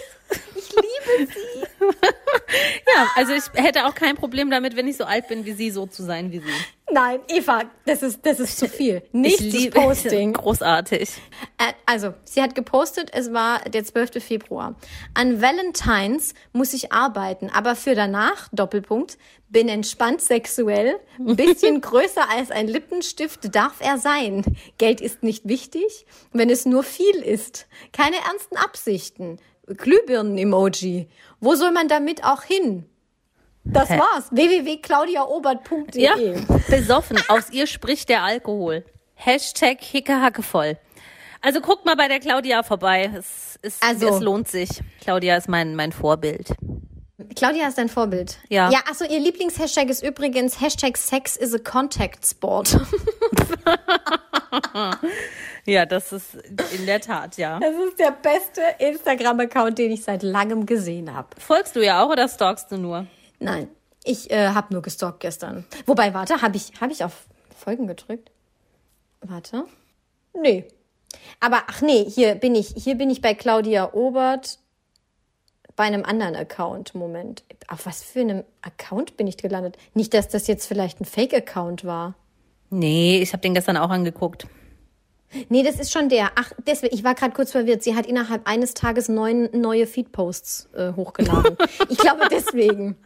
[0.56, 1.86] Ich liebe sie.
[2.96, 5.72] Ja, also ich hätte auch kein Problem damit, wenn ich so alt bin wie sie,
[5.72, 6.54] so zu sein wie sie.
[6.91, 9.02] Nein, Eva, das ist, das ist zu viel.
[9.13, 10.34] Nicht ich liebe Posting.
[10.34, 11.10] Großartig.
[11.58, 14.22] Äh, Also, sie hat gepostet, es war der 12.
[14.24, 14.76] Februar.
[15.13, 19.17] An Valentines muss ich arbeiten, aber für danach, Doppelpunkt,
[19.50, 24.44] bin entspannt sexuell, ein bisschen größer als ein Lippenstift darf er sein.
[24.78, 27.67] Geld ist nicht wichtig, wenn es nur viel ist.
[27.94, 29.39] Keine ernsten Absichten.
[29.77, 31.07] Glühbirnen-Emoji.
[31.39, 32.86] Wo soll man damit auch hin?
[33.63, 33.99] Das Hä?
[33.99, 34.25] war's.
[34.31, 36.15] www.claudiaobert.de Ja,
[36.69, 37.17] besoffen.
[37.27, 38.84] Aus ihr spricht der Alkohol.
[39.15, 40.77] Hashtag hickehackevoll.
[41.41, 43.12] Also guckt mal bei der Claudia vorbei.
[43.15, 44.69] Es, ist, Also- es lohnt sich.
[45.01, 46.53] Claudia ist mein, mein Vorbild.
[47.36, 48.39] Claudia ist dein Vorbild.
[48.49, 48.71] Ja.
[48.71, 52.79] Ja, achso, ihr Lieblingshashtag ist übrigens Hashtag Sex is a Contact Sport.
[55.65, 56.36] Ja, das ist
[56.76, 57.60] in der Tat, ja.
[57.60, 61.30] Das ist der beste Instagram-Account, den ich seit langem gesehen habe.
[61.38, 63.06] Folgst du ja auch oder stalkst du nur?
[63.39, 63.67] Nein,
[64.04, 65.65] ich äh, habe nur gestalkt gestern.
[65.86, 68.32] Wobei, warte, habe ich, hab ich auf Folgen gedrückt?
[69.21, 69.65] Warte.
[70.34, 70.67] Nee.
[71.39, 74.60] Aber ach nee, hier bin ich, hier bin ich bei Claudia Obert
[75.76, 76.95] bei einem anderen Account.
[76.95, 77.43] Moment.
[77.67, 79.78] Auf was für einem Account bin ich gelandet?
[79.93, 82.15] Nicht, dass das jetzt vielleicht ein Fake-Account war.
[82.69, 84.47] Nee, ich habe den gestern auch angeguckt.
[85.50, 86.32] Nee, das ist schon der.
[86.36, 87.84] Ach, deswegen, ich war gerade kurz verwirrt.
[87.84, 91.58] Sie hat innerhalb eines Tages neun neue Feed-Posts äh, hochgeladen.
[91.89, 92.98] ich glaube deswegen.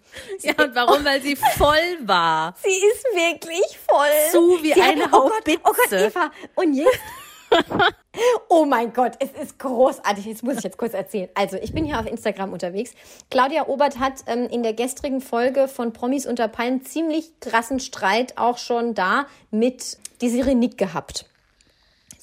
[0.41, 1.05] Ja, und warum?
[1.05, 2.55] Weil sie voll war.
[2.63, 4.07] Sie ist wirklich voll.
[4.31, 6.05] Zu wie Sie eine hat, oh Gott, oh Gott, Haubitze.
[6.07, 6.31] Eva.
[6.55, 6.99] Und jetzt?
[8.49, 10.25] oh mein Gott, es ist großartig.
[10.25, 11.29] Jetzt muss ich jetzt kurz erzählen.
[11.35, 12.93] Also, ich bin hier auf Instagram unterwegs.
[13.29, 18.37] Claudia Obert hat ähm, in der gestrigen Folge von Promis unter Palmen ziemlich krassen Streit
[18.37, 21.25] auch schon da mit die Sirenik gehabt.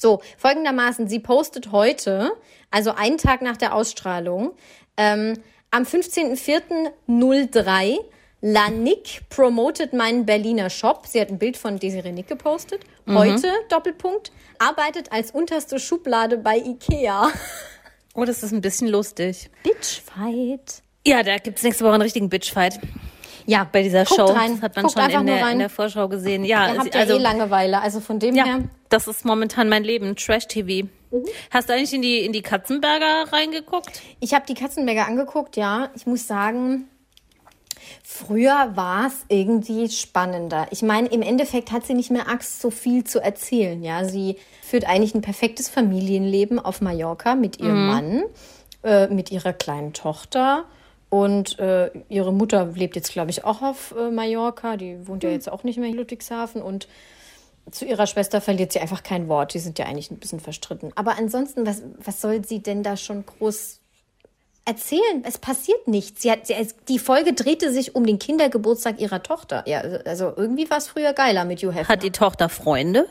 [0.02, 2.32] So, folgendermaßen, sie postet heute,
[2.72, 4.50] also einen Tag nach der Ausstrahlung,
[4.96, 5.38] ähm,
[5.70, 7.98] am 15.04.03,
[8.40, 11.06] Lanik promotet meinen Berliner Shop.
[11.06, 12.80] Sie hat ein Bild von Desiree Nick gepostet.
[13.08, 17.30] Heute, Doppelpunkt, arbeitet als unterste Schublade bei Ikea.
[18.14, 19.48] Oh, das ist ein bisschen lustig.
[19.62, 20.82] Bitchfight.
[21.06, 22.78] Ja, da gibt's nächste Woche einen richtigen Bitchfight
[23.46, 24.26] Ja, bei dieser guckt Show.
[24.26, 24.56] Rein.
[24.56, 26.44] Das hat man Guckt schon in der, in der Vorschau gesehen.
[26.44, 28.58] Ja, Ihr habt also ja eh Langeweile, also von dem ja, her.
[28.92, 30.88] Das ist momentan mein Leben, Trash-TV.
[31.10, 31.24] Mhm.
[31.50, 34.02] Hast du eigentlich in die, in die Katzenberger reingeguckt?
[34.20, 35.90] Ich habe die Katzenberger angeguckt, ja.
[35.94, 36.88] Ich muss sagen,
[38.04, 40.66] Früher war es irgendwie spannender.
[40.70, 43.82] Ich meine, im Endeffekt hat sie nicht mehr Angst, so viel zu erzählen.
[43.82, 48.22] Ja, sie führt eigentlich ein perfektes Familienleben auf Mallorca mit ihrem Mann,
[48.82, 50.64] äh, mit ihrer kleinen Tochter.
[51.10, 54.76] Und äh, ihre Mutter lebt jetzt, glaube ich, auch auf äh, Mallorca.
[54.76, 56.62] Die wohnt ja jetzt auch nicht mehr in Ludwigshafen.
[56.62, 56.88] Und
[57.70, 59.54] zu ihrer Schwester verliert sie einfach kein Wort.
[59.54, 60.92] Die sind ja eigentlich ein bisschen verstritten.
[60.94, 63.80] Aber ansonsten, was, was soll sie denn da schon groß
[64.64, 65.24] erzählen?
[65.24, 66.22] Es passiert nichts.
[66.22, 66.54] Sie hat, sie,
[66.88, 69.64] die Folge drehte sich um den Kindergeburtstag ihrer Tochter.
[69.66, 71.88] Ja, also irgendwie war es früher geiler mit Hugh Hefner.
[71.88, 73.06] Hat die Tochter Freunde?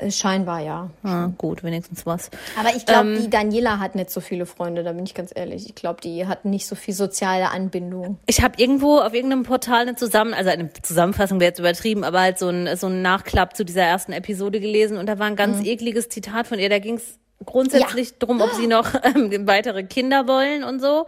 [0.00, 0.90] Äh, Scheinbar ja.
[1.02, 2.30] Ah, gut, wenigstens was.
[2.58, 5.66] Aber ich glaube, die Daniela hat nicht so viele Freunde, da bin ich ganz ehrlich.
[5.66, 8.18] Ich glaube, die hat nicht so viel soziale Anbindung.
[8.26, 12.20] Ich habe irgendwo auf irgendeinem Portal eine Zusammen, also eine Zusammenfassung wäre jetzt übertrieben, aber
[12.20, 15.36] halt so ein, so ein Nachklapp zu dieser ersten Episode gelesen und da war ein
[15.36, 16.68] ganz ekliges Zitat von ihr.
[16.68, 21.06] Da ging es grundsätzlich drum, ob sie noch ähm, weitere Kinder wollen und so.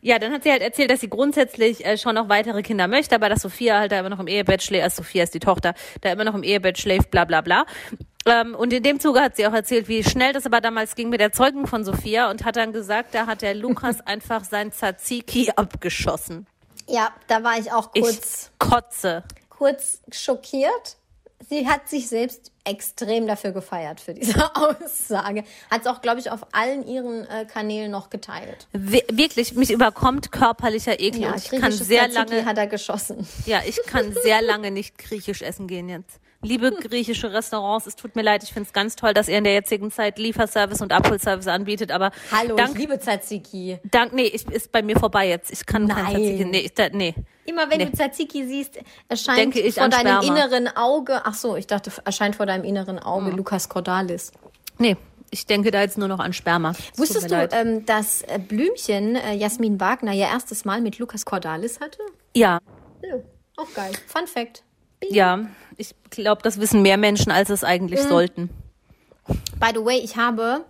[0.00, 3.16] Ja, dann hat sie halt erzählt, dass sie grundsätzlich äh, schon noch weitere Kinder möchte,
[3.16, 5.74] aber dass Sophia halt da immer noch im Ehebett schläft, äh, Sophia ist die Tochter,
[6.02, 7.66] da immer noch im Ehebett schläft, bla bla bla.
[8.24, 11.08] Ähm, und in dem Zuge hat sie auch erzählt, wie schnell das aber damals ging
[11.08, 14.70] mit der Zeugung von Sophia und hat dann gesagt, da hat der Lukas einfach sein
[14.70, 16.46] Tzatziki abgeschossen.
[16.86, 19.24] Ja, da war ich auch kurz, Ich kotze.
[19.48, 20.96] kurz schockiert.
[21.48, 25.44] Sie hat sich selbst extrem dafür gefeiert, für diese Aussage.
[25.70, 28.66] Hat es auch, glaube ich, auf allen ihren äh, Kanälen noch geteilt.
[28.72, 31.22] Wir- Wirklich, mich überkommt körperlicher Ekel.
[31.22, 33.26] Ja, ich kann sehr lange, hat er geschossen.
[33.46, 36.20] ja, ich kann sehr lange nicht griechisch essen gehen jetzt.
[36.40, 39.42] Liebe griechische Restaurants, es tut mir leid, ich finde es ganz toll, dass ihr in
[39.44, 43.80] der jetzigen Zeit Lieferservice und Abholservice anbietet, aber Hallo, dank, ich liebe Tzatziki.
[43.90, 45.50] dank, nee, ich, ist bei mir vorbei jetzt.
[45.50, 46.14] Ich kann kein Nein.
[46.14, 47.14] Tzatziki, nee, ich, da, nee.
[47.44, 47.86] Immer wenn Nee.
[47.86, 50.22] du Tzatziki siehst, erscheint vor deinem Sperma.
[50.22, 54.30] inneren Auge, ach so, ich dachte, erscheint vor deinem inneren Auge Lukas Cordalis.
[54.78, 54.96] Nee,
[55.30, 56.72] ich denke da jetzt nur noch an Sperma.
[56.96, 61.80] Wusstest du, ähm, dass äh, Blümchen, äh, Jasmin Wagner, ihr erstes Mal mit Lukas Cordalis
[61.80, 61.98] hatte?
[62.36, 62.60] ja,
[63.02, 63.14] Ja,
[63.56, 63.90] auch geil.
[64.06, 64.62] Fun Fact.
[65.08, 68.08] Ja, ich glaube, das wissen mehr Menschen, als es eigentlich Mhm.
[68.08, 68.50] sollten.
[69.60, 70.64] By the way, ich habe,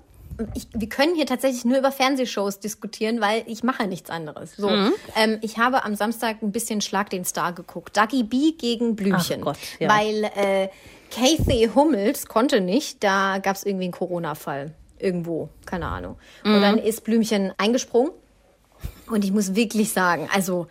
[0.55, 4.57] ich, wir können hier tatsächlich nur über Fernsehshows diskutieren, weil ich mache nichts anderes.
[4.57, 4.93] So, Mhm.
[5.17, 7.97] ähm, ich habe am Samstag ein bisschen Schlag den Star geguckt.
[7.97, 9.41] Dagi B gegen Blümchen.
[9.43, 9.89] Gott, ja.
[9.89, 10.69] Weil äh,
[11.11, 14.75] Kathy Hummels konnte nicht, da gab es irgendwie einen Corona-Fall.
[14.99, 16.17] Irgendwo, keine Ahnung.
[16.45, 16.55] Mhm.
[16.57, 18.11] Und dann ist Blümchen eingesprungen.
[19.11, 20.67] Und ich muss wirklich sagen, also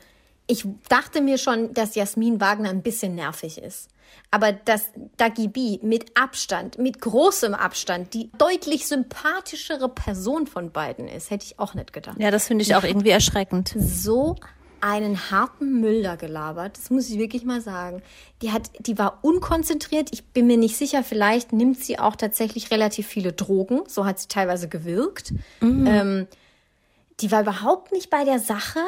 [0.47, 3.89] ich dachte mir schon, dass Jasmin Wagner ein bisschen nervig ist.
[4.31, 11.07] Aber dass Dagi B mit Abstand, mit großem Abstand, die deutlich sympathischere Person von beiden
[11.07, 12.17] ist, hätte ich auch nicht gedacht.
[12.19, 13.75] Ja, das finde ich auch irgendwie erschreckend.
[13.77, 14.35] So
[14.79, 18.01] einen harten Müll da gelabert, das muss ich wirklich mal sagen.
[18.41, 20.09] Die hat, die war unkonzentriert.
[20.11, 23.81] Ich bin mir nicht sicher, vielleicht nimmt sie auch tatsächlich relativ viele Drogen.
[23.87, 25.33] So hat sie teilweise gewirkt.
[25.61, 26.27] Ähm,
[27.19, 28.79] die war überhaupt nicht bei der Sache.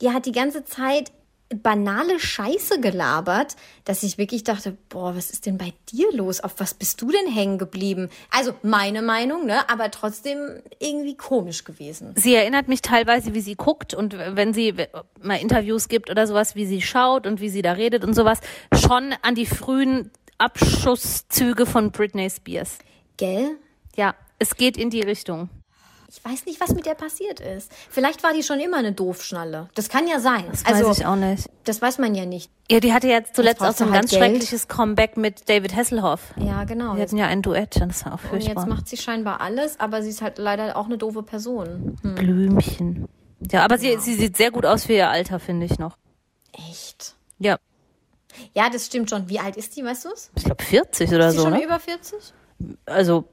[0.00, 1.12] Die hat die ganze Zeit
[1.48, 6.40] banale Scheiße gelabert, dass ich wirklich dachte, boah, was ist denn bei dir los?
[6.40, 8.08] Auf was bist du denn hängen geblieben?
[8.30, 9.68] Also meine Meinung, ne?
[9.70, 12.14] Aber trotzdem irgendwie komisch gewesen.
[12.16, 14.74] Sie erinnert mich teilweise, wie sie guckt und wenn sie
[15.22, 18.40] mal Interviews gibt oder sowas, wie sie schaut und wie sie da redet und sowas,
[18.74, 22.78] schon an die frühen Abschusszüge von Britney Spears.
[23.16, 23.56] Gell?
[23.94, 25.48] Ja, es geht in die Richtung.
[26.16, 27.70] Ich weiß nicht, was mit der passiert ist.
[27.90, 29.68] Vielleicht war die schon immer eine Doofschnalle.
[29.74, 30.44] Das kann ja sein.
[30.50, 31.48] Das also, weiß ich auch nicht.
[31.64, 32.50] das weiß man ja nicht.
[32.70, 34.22] Ja, die hatte jetzt zuletzt auch so ein halt ganz Geld.
[34.22, 36.32] schreckliches Comeback mit David Hasselhoff.
[36.36, 36.94] Ja, genau.
[36.94, 38.66] Die hatten ja ein Duett, das war auch und jetzt furchtbar.
[38.66, 41.96] macht sie scheinbar alles, aber sie ist halt leider auch eine doofe Person.
[42.02, 42.14] Hm.
[42.14, 43.08] Blümchen.
[43.50, 45.96] Ja, aber sie, sie sieht sehr gut aus für ihr Alter, finde ich noch.
[46.70, 47.14] Echt?
[47.38, 47.58] Ja,
[48.54, 49.28] Ja, das stimmt schon.
[49.28, 50.30] Wie alt ist die, weißt du es?
[50.34, 51.62] ich glaube 40 oder Ist so, schon ne?
[51.62, 52.18] über 40?
[52.86, 53.24] Also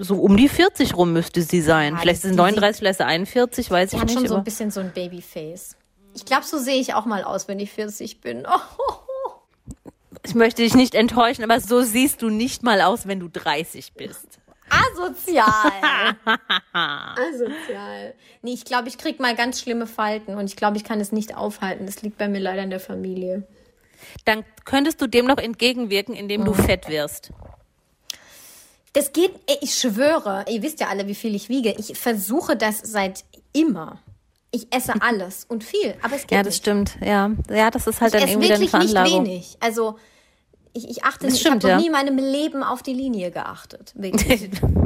[0.00, 1.94] so um die 40 rum müsste sie sein.
[1.94, 4.18] Ja, vielleicht sie die 39, vielleicht ist sie 41, weiß Sie ich hat nicht.
[4.18, 5.76] schon so ein bisschen so ein Babyface.
[6.14, 8.46] Ich glaube, so sehe ich auch mal aus, wenn ich 40 bin.
[8.46, 8.92] Oh,
[10.24, 13.94] Ich möchte dich nicht enttäuschen, aber so siehst du nicht mal aus, wenn du 30
[13.94, 14.38] bist.
[14.70, 15.46] Asozial.
[16.72, 18.14] Asozial.
[18.42, 21.12] Nee, ich glaube, ich krieg mal ganz schlimme Falten und ich glaube, ich kann es
[21.12, 21.86] nicht aufhalten.
[21.86, 23.46] Das liegt bei mir leider in der Familie.
[24.24, 27.32] Dann könntest du dem noch entgegenwirken, indem du fett wirst.
[28.94, 31.74] Das geht, ich schwöre, ihr wisst ja alle, wie viel ich wiege.
[31.78, 33.98] Ich versuche das seit immer.
[34.50, 36.56] Ich esse alles und viel, aber es geht Ja, das nicht.
[36.58, 36.98] stimmt.
[37.02, 39.24] Ja, ja, das ist halt Ich dann irgendwie wirklich nicht Veranlagung.
[39.24, 39.56] wenig.
[39.60, 39.96] Also
[40.74, 41.74] ich, ich achte Das nicht, stimmt, ich habe ja.
[41.76, 43.94] noch nie in meinem Leben auf die Linie geachtet.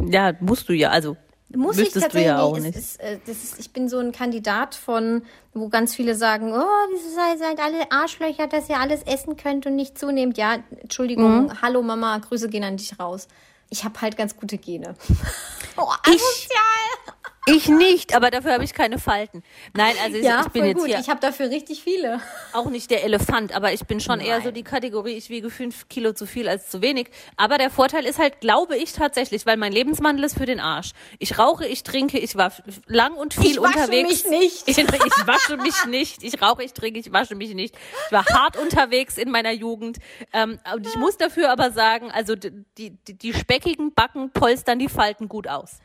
[0.08, 0.90] Ja, musst du ja.
[0.90, 1.16] Also
[1.52, 2.76] Muss ich müsstest du tatsächlich ja auch nicht.
[2.76, 6.62] Ist, äh, das ist, ich bin so ein Kandidat von, wo ganz viele sagen, oh,
[6.94, 10.38] diese seid, seid alle Arschlöcher, dass ihr alles essen könnt und nicht zunehmt.
[10.38, 11.60] Ja, Entschuldigung, Mhm.
[11.60, 13.26] hallo Mama, Grüße gehen an dich raus.
[13.68, 14.94] Ich habe halt ganz gute Gene.
[15.76, 16.16] oh, asozial.
[16.16, 17.25] Ich
[17.68, 19.42] nicht, aber dafür habe ich keine Falten.
[19.74, 20.86] Nein, also ich, Ja, ich bin voll jetzt gut.
[20.88, 22.20] hier Ich habe dafür richtig viele.
[22.52, 24.54] auch nicht der Elefant, aber ich bin schon eher so Nein.
[24.54, 27.08] die Kategorie, ich wiege fünf Kilo zu viel als zu wenig.
[27.36, 30.90] Aber der Vorteil ist halt, glaube ich tatsächlich, weil mein Lebenswandel ist für den Arsch.
[31.18, 32.52] Ich rauche, ich trinke, ich war
[32.86, 34.24] lang und viel Ich wasche unterwegs.
[34.24, 34.68] mich nicht.
[34.68, 36.22] Ich, ich wasche mich nicht.
[36.24, 37.76] Ich rauche, ich trinke, ich wasche mich nicht.
[38.06, 39.98] Ich war hart unterwegs in meiner Jugend.
[40.32, 44.88] Ähm, und ich muss dafür aber sagen, also die, die, die speckigen Backen polstern die
[44.88, 45.78] Falten gut aus.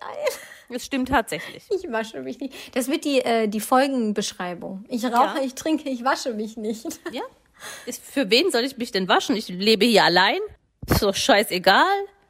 [0.00, 0.16] Geil.
[0.70, 1.64] Das stimmt tatsächlich.
[1.70, 2.54] Ich wasche mich nicht.
[2.76, 4.84] Das wird die, äh, die Folgenbeschreibung.
[4.88, 5.42] Ich rauche, Ja.
[5.44, 6.86] ich trinke, ich wasche mich nicht.
[7.12, 7.22] Ja.
[7.86, 9.36] Ist, für wen soll ich mich denn waschen?
[9.36, 10.38] Ich lebe hier allein.
[10.88, 11.84] Ist doch scheißegal.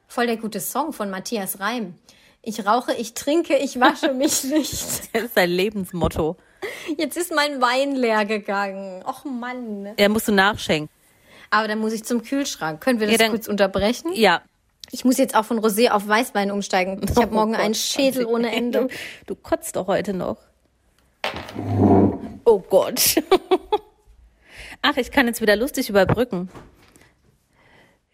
[0.08, 1.94] Voll der gute Song von Matthias Reim.
[2.42, 4.72] Ich rauche, ich trinke, ich wasche mich nicht.
[5.14, 6.36] Das ist sein Lebensmotto.
[6.98, 9.04] Jetzt ist mein Wein leer gegangen.
[9.06, 9.92] Och Mann.
[9.96, 10.88] Er musst du nachschenken.
[11.50, 12.80] Aber dann muss ich zum Kühlschrank.
[12.80, 14.12] Können wir das Ja, dann- kurz unterbrechen?
[14.14, 14.42] Ja.
[14.92, 17.00] Ich muss jetzt auch von Rosé auf Weißwein umsteigen.
[17.08, 18.88] Ich habe morgen Oh Gott, einen Schädel ohne Ende.
[18.88, 18.88] Du,
[19.26, 20.38] du kotzt doch heute noch.
[22.44, 23.22] Oh Gott.
[24.82, 26.48] Ach, ich kann jetzt wieder lustig überbrücken.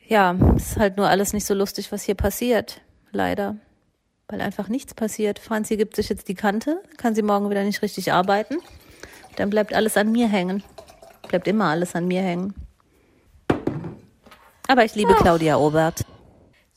[0.06, 2.82] Ja, es ist halt nur alles nicht so lustig, was hier passiert.
[3.10, 3.56] Leider.
[4.28, 5.38] Weil einfach nichts passiert.
[5.38, 8.56] Franzi gibt sich jetzt die Kante, kann sie morgen wieder nicht richtig arbeiten.
[9.36, 10.62] Dann bleibt alles an mir hängen.
[11.28, 12.54] Bleibt immer alles an mir hängen.
[14.68, 16.04] Aber ich liebe Claudia Obert.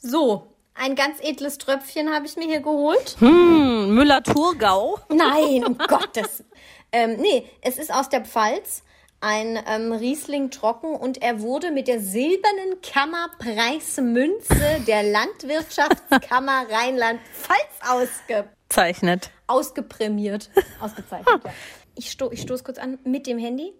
[0.02, 3.18] So, ein ganz edles Tröpfchen habe ich mir hier geholt.
[3.20, 4.98] Hm, Müller-Thurgau.
[5.10, 6.44] Nein, um Gottes.
[6.92, 8.84] Ähm, nee, es ist aus der Pfalz.
[9.22, 17.60] Ein ähm, Riesling trocken und er wurde mit der silbernen Kammerpreismünze der Landwirtschaftskammer Rheinland-Pfalz
[17.90, 19.30] ausge Zeichnet.
[19.48, 20.50] ausgeprämiert.
[20.80, 21.52] Ausgezeichnet, ja.
[21.96, 23.74] Ich, sto ich stoße kurz an mit dem Handy.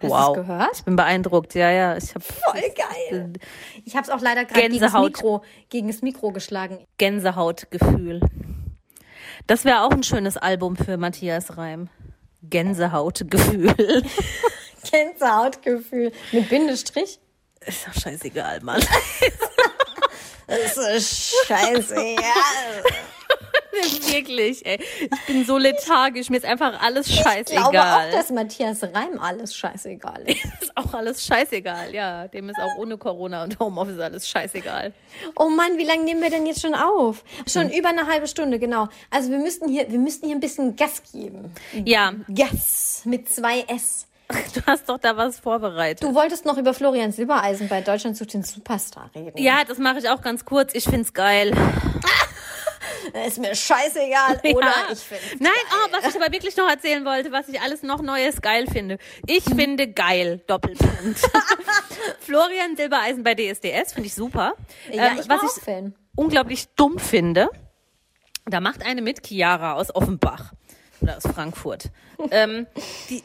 [0.00, 0.34] Hast wow.
[0.34, 0.70] gehört?
[0.74, 1.54] Ich bin beeindruckt.
[1.54, 1.96] Ja, ja.
[1.96, 3.32] Ich habe Voll geil.
[3.84, 5.16] Ich habe es auch leider gerade gegen das, Gänsehaut.
[5.16, 6.78] Mikro, gegen das Mikro geschlagen.
[6.98, 8.20] Gänsehautgefühl.
[9.46, 11.88] Das wäre auch ein schönes Album für Matthias Reim.
[12.42, 13.74] Gänsehautgefühl.
[14.90, 16.12] Gänsehautgefühl.
[16.32, 17.20] Mit Bindestrich.
[17.66, 18.80] Ist doch scheißegal, Mann.
[20.48, 22.34] Das ist scheiße, ja.
[24.10, 24.80] Wirklich, ey.
[25.00, 26.30] Ich bin so lethargisch.
[26.30, 28.10] Mir ist einfach alles Ich glaube auch, scheißegal.
[28.10, 30.44] dass Matthias Reim alles scheißegal ist.
[30.62, 31.94] ist auch alles scheißegal.
[31.94, 34.92] Ja, dem ist auch ohne Corona und Homeoffice alles scheißegal.
[35.36, 37.22] Oh Mann, wie lange nehmen wir denn jetzt schon auf?
[37.46, 38.88] Schon über eine halbe Stunde, genau.
[39.10, 41.52] Also wir müssten hier, wir müssten hier ein bisschen Gas geben.
[41.84, 44.07] Ja, Gas mit zwei S.
[44.54, 46.02] du hast doch da was vorbereitet.
[46.02, 49.38] Du wolltest noch über Florian Silbereisen bei Deutschland sucht den Superstar reden.
[49.38, 50.74] Ja, das mache ich auch ganz kurz.
[50.74, 51.52] Ich find's geil.
[53.26, 54.66] Ist mir scheißegal, oder?
[54.66, 54.72] Ja.
[54.92, 55.22] Ich finde.
[55.42, 58.66] Nein, oh, was ich aber wirklich noch erzählen wollte, was ich alles noch Neues geil
[58.70, 58.98] finde.
[59.26, 59.58] Ich Mhm.
[59.58, 61.18] finde geil, Doppelpunkt.
[62.20, 64.52] Florian Silbereisen bei DSDS finde ich super.
[64.92, 65.94] Ja, Ähm, ich was auch ich Fan.
[66.16, 67.48] unglaublich dumm finde,
[68.46, 70.52] da macht eine mit Chiara aus Offenbach
[71.00, 71.84] oder aus Frankfurt.
[72.30, 72.66] ähm,
[73.08, 73.22] die,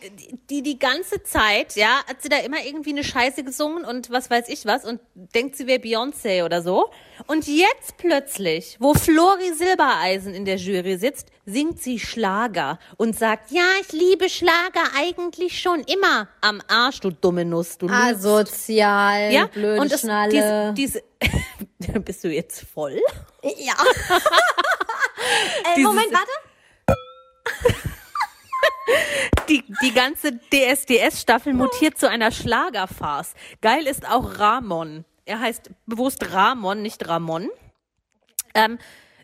[0.50, 4.30] die, die ganze Zeit, ja, hat sie da immer irgendwie eine Scheiße gesungen und was
[4.30, 6.90] weiß ich was und denkt, sie wäre Beyoncé oder so.
[7.28, 13.52] Und jetzt plötzlich, wo Flori Silbereisen in der Jury sitzt, singt sie Schlager und sagt,
[13.52, 16.28] ja, ich liebe Schlager eigentlich schon immer.
[16.42, 17.96] Am Arsch, du dumme Nuss, du Nuss.
[17.96, 20.74] Asozial, Ja, blöde und Schnalle.
[20.76, 23.00] diese, diese bist du jetzt voll?
[23.44, 23.74] ja.
[25.76, 26.32] äh, Moment, warte.
[29.50, 33.34] Die, die ganze DSDS-Staffel mutiert zu einer Schlagerfarce.
[33.62, 35.06] Geil ist auch Ramon.
[35.26, 37.50] Er heißt bewusst Ramon, nicht Ramon.
[38.54, 38.78] Ähm,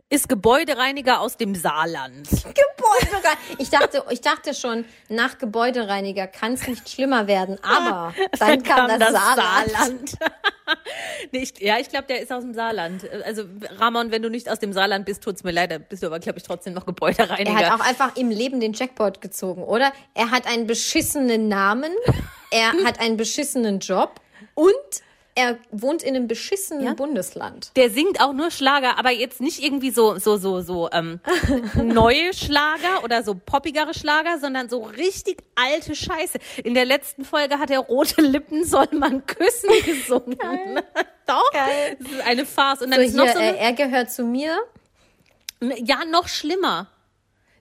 [0.09, 2.27] ist Gebäudereiniger aus dem Saarland.
[2.29, 3.37] Gebäudereiniger.
[3.59, 8.87] Ich dachte, ich dachte schon, nach Gebäudereiniger kann es nicht schlimmer werden, aber dann kam,
[8.99, 10.17] das, Saarland.
[11.31, 13.07] nee, ich, ja, ich glaube, der ist aus dem Saarland.
[13.23, 13.43] Also
[13.77, 16.19] Ramon, wenn du nicht aus dem Saarland bist, tut's mir leid, da bist du aber,
[16.19, 17.69] glaube ich, trotzdem noch Er Gebäudereiniger.
[17.69, 19.91] hat auch einfach im Leben den Jackpot gezogen, oder?
[20.15, 21.91] Er hat einen beschissenen Namen,
[22.49, 24.19] er hat einen beschissenen Job
[24.55, 24.73] und
[25.39, 27.71] er wohnt in einem beschissenen Bundesland.
[27.75, 31.19] Der singt auch nur Schlager, aber jetzt nicht irgendwie so so so so ähm,
[31.75, 36.37] neue Schlager oder so poppigere Schlager, sondern so richtig alte Scheiße.
[36.63, 40.37] In der letzten Folge hat er rote Lippen soll man küssen gesungen.
[41.25, 41.97] Doch, Geil.
[41.99, 42.81] das ist eine Farce.
[42.81, 44.57] Und dann So ist noch hier, so äh, eine, er gehört zu mir.
[45.61, 46.87] ja noch schlimmer.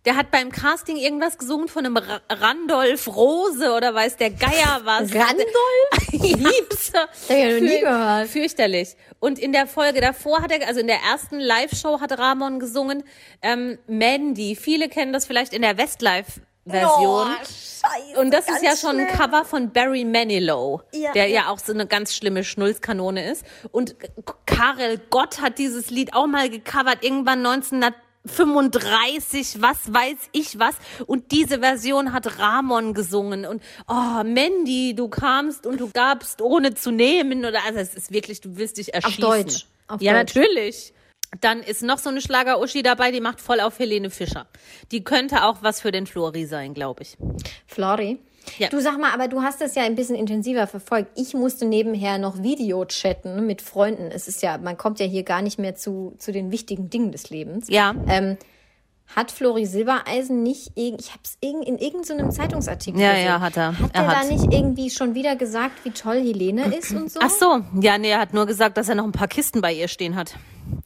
[0.09, 4.81] Der hat beim Casting irgendwas gesungen von einem Ra Randolph Rose oder weiß der Geier
[4.85, 5.15] was.
[5.15, 6.13] Randolph?
[6.13, 6.93] Lieb's.
[6.95, 8.29] hab ich ja noch nie gehört.
[8.29, 8.97] Fürchterlich.
[9.21, 13.05] Und in der Folge davor hat er, also in der ersten Live-Show hat Ramon gesungen,
[13.43, 14.57] ähm, Mandy.
[14.57, 17.29] Viele kennen das vielleicht in der Westlife-Version.
[17.31, 19.09] Oh, scheiße, Und das ist ja schon ein.
[19.09, 21.43] Cover von Barry Manilow, Ja, der ja.
[21.43, 21.49] ja.
[21.51, 23.45] auch so eine ganz schlimme Schnulzkanone ist.
[23.73, 23.95] Und
[24.47, 27.43] Karel Gott hat dieses Lied auch mal gecovert, irgendwann
[28.29, 30.75] 35, was weiß ich was.
[31.07, 33.47] Und diese Version hat Ramon gesungen.
[33.47, 37.45] Und oh, Mandy, du kamst und du gabst ohne zu nehmen.
[37.45, 39.21] Oder also es ist wirklich, du willst dich erschießen.
[39.21, 39.67] Deutsch.
[39.89, 40.35] Auf ja, Deutsch.
[40.35, 40.93] natürlich.
[41.41, 44.47] Dann ist noch so eine Schlager-Uschi dabei, die macht voll auf Helene Fischer.
[44.93, 47.19] Die könnte auch was für den Flori sein, glaube ich.
[47.67, 48.19] Flori.
[48.59, 48.69] Ja.
[48.69, 51.11] Du sag mal, aber du hast das ja ein bisschen intensiver verfolgt.
[51.17, 54.11] Ich musste nebenher noch Video chatten mit Freunden.
[54.11, 57.13] Es ist ja, man kommt ja hier gar nicht mehr zu, zu den wichtigen Dingen
[57.13, 57.69] des Lebens.
[57.69, 57.95] Ja.
[58.09, 58.37] Ähm,
[59.15, 63.27] hat Flori Silbereisen nicht, ich habe es in irgendeinem Zeitungsartikel Ja, gesehen.
[63.27, 63.79] ja, hat er.
[63.79, 64.25] Hat Er er, hat.
[64.25, 67.19] da nicht irgendwie schon wieder gesagt, wie toll Helene ist und so?
[67.23, 69.73] Ach so, ja, nee, er hat nur gesagt, dass er noch ein paar Kisten bei
[69.73, 70.35] ihr stehen hat.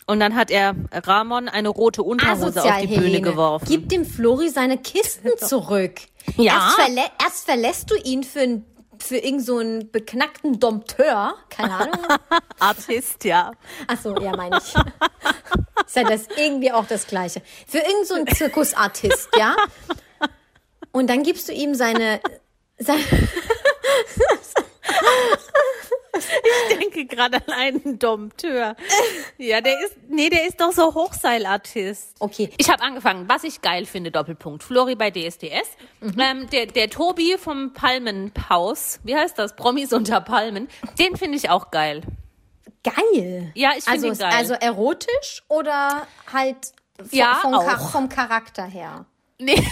[0.07, 3.21] Und dann hat er Ramon eine rote Unterhose auf die Bühne Helene.
[3.23, 3.67] geworfen.
[3.69, 6.01] Gib dem Flori seine Kisten zurück.
[6.37, 6.53] Ja.
[6.55, 8.65] Erst, verlä erst verlässt du ihn für, ein-
[9.03, 11.35] für irgend so einen beknackten Dompteur.
[11.49, 12.07] Keine Ahnung.
[12.59, 13.53] Artist, ja.
[13.87, 14.75] Ach so, ja, meine ich.
[15.87, 17.43] Ist ja das irgendwie auch das Gleiche.
[17.67, 19.57] Für irgend so einen Zirkusartist, ja?
[20.93, 22.21] Und dann gibst du ihm seine,
[22.79, 23.03] seine
[26.71, 28.77] Ich denke gerade an einen Dompteur.
[29.39, 32.15] Ja, der ist, nee, der ist doch so Hochseilartist.
[32.19, 32.51] Okay.
[32.57, 34.63] Ich habe angefangen, was ich geil finde, Doppelpunkt.
[34.63, 35.69] Flori bei DSDS.
[36.19, 39.57] Ähm, der, der Tobi vom Palmenhaus, wie heißt das?
[39.57, 40.69] Promis unter Palmen.
[40.99, 42.03] Den finde ich auch geil.
[42.85, 43.53] geil.
[43.55, 44.39] Ja, ich finde also, ihn geil.
[44.39, 46.57] Also erotisch oder halt
[46.99, 47.91] vom, Ja, vom, auch.
[47.91, 49.07] vom Charakter her?
[49.39, 49.63] Nee.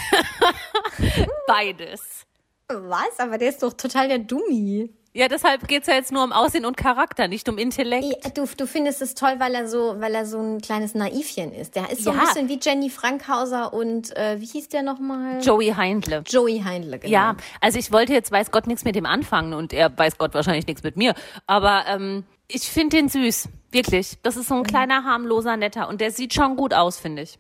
[1.47, 2.27] Beides.
[2.69, 3.19] Was?
[3.19, 4.91] Aber der ist doch total der Dummi.
[5.13, 8.05] Ja, deshalb geht's ja jetzt nur um Aussehen und Charakter, nicht um Intellekt.
[8.05, 11.53] Ja, Du, du findest es toll, weil er so, weil er so ein kleines Naivchen
[11.53, 11.75] ist.
[11.75, 12.25] Der ist so ein Ja.
[12.27, 15.41] bisschen wie Jenny Frankhauser und äh, wie hieß der nochmal?
[15.43, 16.23] Joey Heindle.
[16.27, 17.13] Joey Heindle, genau.
[17.13, 20.33] Ja, also ich wollte jetzt weiß Gott nichts mit dem anfangen und er weiß Gott
[20.33, 21.15] wahrscheinlich nichts mit mir.
[21.49, 24.17] Aber ähm, ich finde den süß, wirklich.
[24.23, 27.37] Das ist so ein kleiner, harmloser, netter und der sieht schon gut aus, finde ich.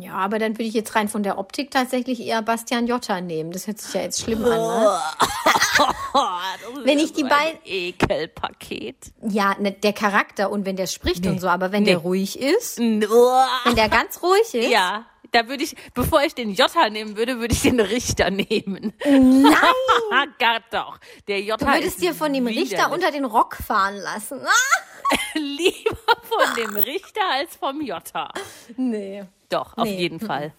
[0.00, 3.52] Ja, aber dann würde ich jetzt rein von der Optik tatsächlich eher Bastian Jotta nehmen.
[3.52, 4.98] Das hört sich ja jetzt schlimm an, ne?
[6.84, 9.12] Wenn ich die beiden- Ekelpaket.
[9.28, 12.78] Ja, ne, der Charakter und wenn der spricht und so, aber wenn der ruhig ist,
[12.78, 13.00] wenn
[13.76, 17.52] der ganz ruhig ist, Ja, da würde ich, bevor ich den Jota nehmen würde, würde
[17.54, 18.92] ich den Richter nehmen.
[19.04, 20.98] nein, Gar doch.
[21.28, 22.94] Der Jota du würdest dir von dem Richter widerlich.
[22.94, 24.40] unter den Rock fahren lassen.
[25.34, 28.30] Lieber von dem Richter als vom Jota.
[28.76, 29.24] Nee.
[29.48, 29.96] Doch, auf Nee.
[29.98, 30.52] jeden Fall.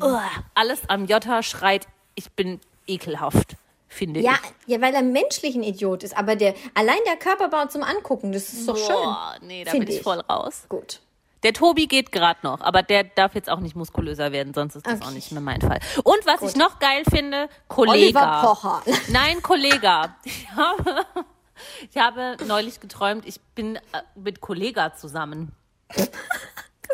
[0.00, 0.22] Uah,
[0.54, 3.56] alles am Jota schreit, ich bin ekelhaft,
[3.88, 4.34] finde Ja,
[4.66, 4.74] ich.
[4.74, 8.52] ja, weil er menschlich ein Idiot ist, aber der allein der Körperbau zum Angucken, das
[8.52, 8.94] ist doch schön.
[8.94, 10.02] Boah, nee, da bin ich ich.
[10.02, 10.64] voll raus.
[10.68, 11.00] Gut.
[11.44, 14.84] Der Tobi geht gerade noch, aber der darf jetzt auch nicht muskulöser werden, sonst ist
[14.86, 15.04] das Okay.
[15.06, 15.78] auch nicht mehr mein Fall.
[16.02, 18.42] Und was ich noch geil finde, Kollega.
[18.42, 18.82] Oliver Pocher.
[19.08, 20.16] Nein, Kollega.
[20.24, 21.06] Ich habe,
[21.90, 23.80] ich habe neulich geträumt, ich bin äh,
[24.16, 25.52] mit Kollega zusammen.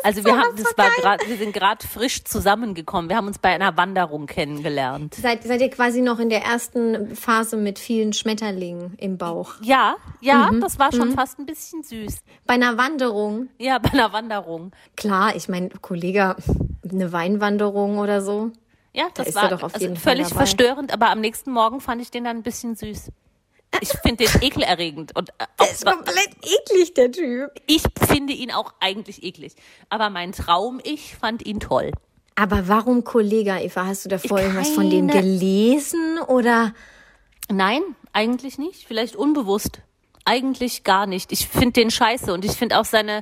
[0.05, 3.09] Also wir haben, das war grad, wir sind gerade frisch zusammengekommen.
[3.09, 5.15] Wir haben uns bei einer Wanderung kennengelernt.
[5.15, 9.53] Seid, seid ihr quasi noch in der ersten Phase mit vielen Schmetterlingen im Bauch?
[9.61, 10.61] Ja, ja, Mhm.
[10.61, 12.19] das war schon fast ein bisschen süß.
[12.45, 13.49] Bei einer Wanderung?
[13.57, 14.71] Ja, bei einer Wanderung.
[14.95, 16.35] Klar, ich meine, Kollege,
[16.89, 18.51] eine Weinwanderung oder so.
[18.93, 20.37] Ja, das er war doch auf also jeden Fall völlig dabei.
[20.45, 23.11] verstörend, aber am nächsten Morgen fand ich den dann ein bisschen süß.
[23.81, 27.51] Ich finde den ekelerregend und äh, auch, komplett eklig, der Typ.
[27.67, 29.53] ich finde ihn auch eigentlich eklig.
[29.89, 31.91] Aber mein Traum-Ich fand ihn toll.
[32.35, 33.85] Aber warum Kollege, Eva?
[33.85, 36.73] Hast du davor irgendwas von dem gelesen oder?
[37.49, 38.85] Nein, eigentlich nicht.
[38.87, 39.81] Vielleicht unbewusst.
[40.25, 41.31] Eigentlich gar nicht.
[41.31, 43.21] Ich finde den scheiße und ich finde auch seine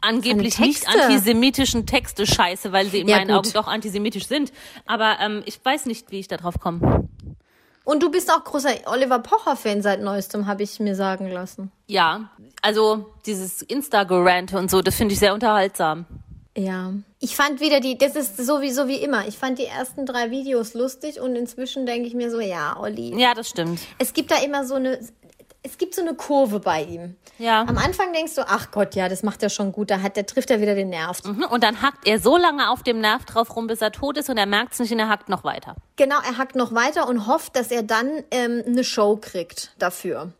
[0.00, 3.36] angeblich Seine nicht antisemitischen Texte scheiße, weil sie in Ja, meinen gut.
[3.36, 4.52] Augen doch antisemitisch sind.
[4.86, 7.08] Aber ähm, ich weiß nicht, wie ich da drauf komme.
[7.86, 11.70] Und du bist auch großer Oliver Pocher-Fan seit neuestem, habe ich mir sagen lassen.
[11.86, 12.30] Ja,
[12.60, 16.04] also dieses Instagram und so, das finde ich sehr unterhaltsam.
[16.56, 16.92] Ja.
[17.20, 19.28] Ich fand wieder die, das ist so wie, so wie immer.
[19.28, 23.16] Ich fand die ersten drei Videos lustig und inzwischen denke ich mir so, ja, Olli.
[23.16, 23.78] Ja, das stimmt.
[23.98, 24.98] Es gibt da immer so eine,
[25.66, 27.16] es gibt so eine Kurve bei ihm.
[27.38, 27.62] Ja.
[27.62, 30.24] Am Anfang denkst du, ach Gott, ja, das macht er schon gut, da hat, der
[30.26, 31.22] trifft er wieder den Nerv.
[31.24, 34.16] Mhm, Und dann hackt er so lange auf dem Nerv drauf rum, bis er tot
[34.16, 35.76] ist und er merkt es nicht und er hackt noch weiter.
[35.96, 40.32] Genau, er hackt noch weiter und hofft, dass er dann ähm, eine Show kriegt dafür.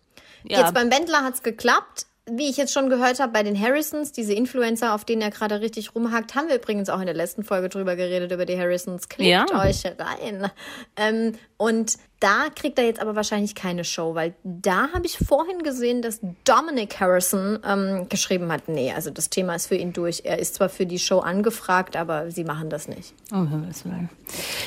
[0.44, 0.60] Ja.
[0.60, 2.05] Jetzt beim Wendler hat's geklappt.
[2.28, 5.60] Wie ich jetzt schon gehört habe, bei den Harrisons, diese Influencer, auf denen er gerade
[5.60, 9.08] richtig rumhackt, haben wir übrigens auch in der letzten Folge drüber geredet, über die Harrisons.
[9.08, 9.46] Klickt Ja.
[9.64, 10.50] euch rein.
[10.96, 15.62] Ähm, und da kriegt er jetzt aber wahrscheinlich keine Show, weil da habe ich vorhin
[15.62, 20.22] gesehen, dass Dominic Harrison ähm, geschrieben hat, nee, also das Thema ist für ihn durch.
[20.24, 23.14] Er ist zwar für die Show angefragt, aber sie machen das nicht.
[23.32, 24.08] Oh, Himmels Willen.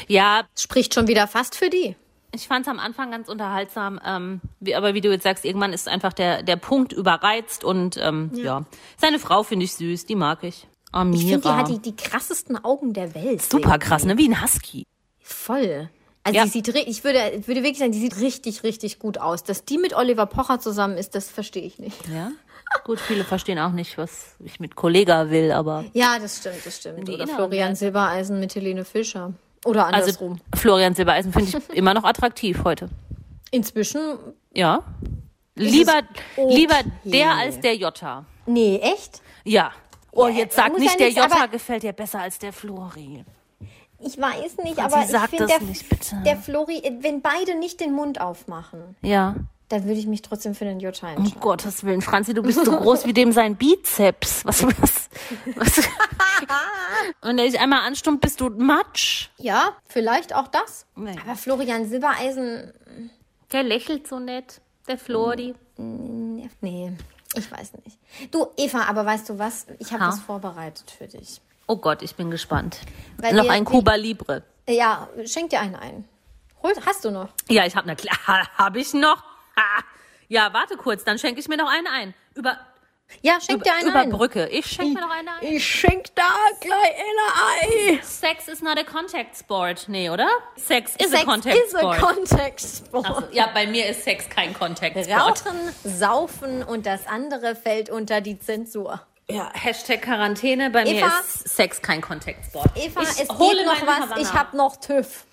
[0.08, 1.98] Ja, Spricht schon wieder fast für die.
[2.34, 5.74] Ich fand es am Anfang ganz unterhaltsam, ähm, wie, aber wie du jetzt sagst, irgendwann
[5.74, 8.66] ist einfach der, der Punkt überreizt und ähm, ja.
[8.98, 10.68] Seine Frau finde ich süß, die mag ich.
[10.92, 11.58] Ich finde, die Amira.
[11.58, 13.42] hat die, die krassesten Augen der Welt.
[13.44, 13.80] Super irgendwie.
[13.80, 14.18] krass, ne?
[14.18, 14.86] Wie ein Husky.
[15.20, 15.90] Voll.
[16.24, 16.44] Also Ja.
[16.46, 19.44] die sieht, ich würde, würde wirklich sagen, die sieht richtig, richtig gut aus.
[19.44, 22.08] Dass die mit Oliver Pocher zusammen ist, das verstehe ich nicht.
[22.08, 22.32] Ja.
[22.84, 25.86] Gut, viele verstehen auch nicht, was ich mit Kollega will, aber.
[25.94, 27.08] Ja, das stimmt, das stimmt.
[27.08, 27.76] Die Oder Florian.
[27.76, 29.34] Silbereisen mit Helene Fischer.
[29.66, 30.40] Oder Also andersrum.
[30.56, 32.90] Florian Silbereisen finde ich immer noch attraktiv heute.
[33.52, 34.18] Inzwischen,
[34.54, 34.84] Ja.
[35.56, 36.02] Lieber,
[36.38, 36.56] okay.
[36.56, 38.26] lieber der als der Jota.
[38.46, 39.22] nee, echt?
[39.44, 39.72] Ja.
[40.12, 43.26] Oh, jetzt sag nicht, der nix, Jota gefällt dir besser als der Flori.
[44.00, 46.16] Ich weiß nicht, aber ich sag finde, der, nicht, bitte.
[46.26, 49.36] der Flori, wenn beide nicht den Mund aufmachen, Ja.
[49.70, 51.32] Dann würde ich mich trotzdem für den Um entscheiden.
[51.40, 54.44] Gottes Willen, Franzi, du bist so groß wie dem sein Bizeps.
[54.46, 55.10] Was, was,
[55.56, 55.80] was?
[57.22, 59.30] Und der dich einmal anstummt, bist du Matsch.
[59.38, 60.86] Ja, vielleicht auch das.
[60.96, 61.16] Nee.
[61.24, 62.74] Aber Florian Silbereisen,
[63.52, 65.54] Der lächelt so nett, der Flori.
[65.78, 66.92] nee,
[67.36, 67.98] ich weiß nicht.
[68.32, 69.68] Du, Eva, aber weißt du was?
[69.80, 70.10] Ich habe Ha?
[70.10, 71.42] was vorbereitet für dich.
[71.68, 72.80] Oh Gott, ich bin gespannt.
[73.18, 74.44] Weil noch wir- ein Cuba Libre.
[74.68, 76.06] Ja, schenk dir einen ein.
[76.64, 77.30] Hol, hast du noch?
[77.50, 78.18] Ja, ich habe na klar,
[78.58, 79.24] habe ich noch.
[80.32, 82.14] Ja, warte kurz, dann schenke ich mir noch einen ein.
[82.36, 82.60] Über,
[83.24, 84.12] Ja, schenk dir einen über ein.
[84.12, 84.48] Brücke.
[84.50, 85.42] Ich schenke mir noch einen ein.
[85.42, 86.28] Ich schenk da
[86.62, 88.04] gleich eine ein.
[88.04, 89.86] Sex is not a contact sport.
[89.88, 90.28] Nee, oder?
[90.56, 91.98] Sex is Sex a contact is a sport.
[92.00, 93.08] contact sport.
[93.08, 95.46] So, ja, bei mir ist Sex kein Contact Sport.
[95.48, 99.02] Rauchen, saufen und das andere fällt unter die Zensur.
[99.32, 100.70] Ja, Hashtag Quarantäne.
[100.70, 102.70] Bei mir Eva- ist Sex kein Contact Sport.
[102.76, 104.00] Eva, ich es hole geht noch was.
[104.02, 104.18] Havanna.
[104.22, 105.26] Ich hab noch TÜV.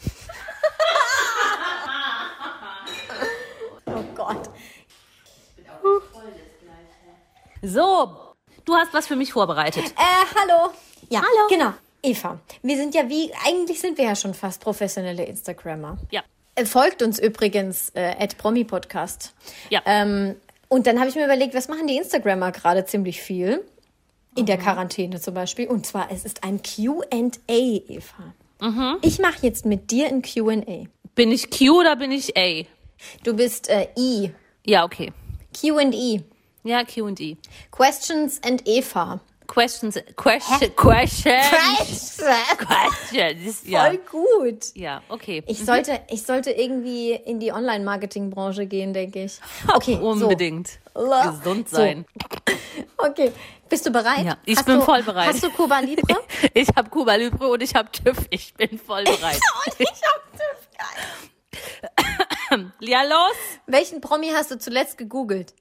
[3.87, 4.49] oh Gott.
[7.63, 8.15] So,
[8.65, 9.85] du hast was für mich vorbereitet.
[9.85, 10.73] Äh, hallo.
[11.09, 11.49] Ja, Hallo.
[11.49, 11.73] genau.
[12.03, 15.99] Eva, wir sind ja wie, eigentlich sind wir ja schon fast professionelle Instagrammer.
[16.11, 16.23] Ja.
[16.55, 19.35] Äh, Folgt uns übrigens äh, at Promi Podcast.
[19.71, 19.83] Ja.
[19.87, 20.37] Ähm,
[20.69, 23.65] und dann habe ich mir überlegt, was machen die Instagrammer gerade ziemlich viel?
[24.37, 24.47] In Mhm.
[24.47, 25.67] der Quarantäne zum Beispiel.
[25.67, 27.03] Und zwar, es ist ein QA,
[27.49, 28.35] Eva.
[28.61, 28.99] Mhm.
[29.03, 30.87] Ich mache jetzt mit dir ein QA.
[31.15, 32.65] Bin ich Q oder bin ich A?
[33.25, 34.33] Du bist äh, I.
[34.67, 35.13] Ja, okay.
[35.59, 36.23] QE.
[36.67, 37.37] Ja, Q und E.
[37.71, 39.21] Questions and Eva.
[39.47, 43.63] Questions, question, question, Voll questions.
[43.65, 44.75] Ja, gut.
[44.75, 45.45] ja, okay.
[45.47, 49.39] Ich sollte, ich sollte irgendwie in die Online-Marketing-Branche gehen, denke ich.
[49.73, 50.81] Okay, Unbedingt.
[50.95, 51.11] So.
[51.31, 52.05] Gesund sein.
[52.21, 52.55] So.
[52.99, 53.31] Okay,
[53.69, 54.25] bist du bereit?
[54.25, 55.29] Ja, ich hast bin du, voll bereit.
[55.29, 56.17] Hast du Cuba Libre?
[56.55, 58.27] Ich habe Cuba Libre und ich habe TÜV.
[58.31, 59.39] Ich bin voll bereit.
[59.67, 60.69] Und ich hab TÜV,
[62.51, 62.73] geil.
[62.81, 63.37] ja, los.
[63.67, 65.55] Welchen Promi hast du zuletzt gegoogelt?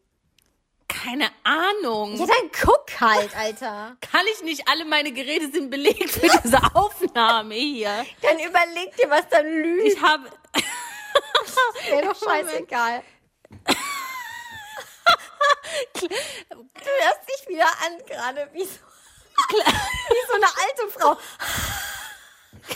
[1.03, 2.15] Keine Ahnung.
[2.15, 3.97] Ja, dann guck halt, Alter.
[4.01, 8.05] Kann ich nicht, alle meine Geräte sind belegt für diese Aufnahme hier.
[8.21, 9.87] Dann überleg dir, was da lügt.
[9.87, 10.29] Ich habe,
[11.91, 13.03] Mir doch scheißegal.
[15.93, 18.79] du hörst dich wieder an, gerade wie so,
[19.49, 21.17] wie so eine alte Frau.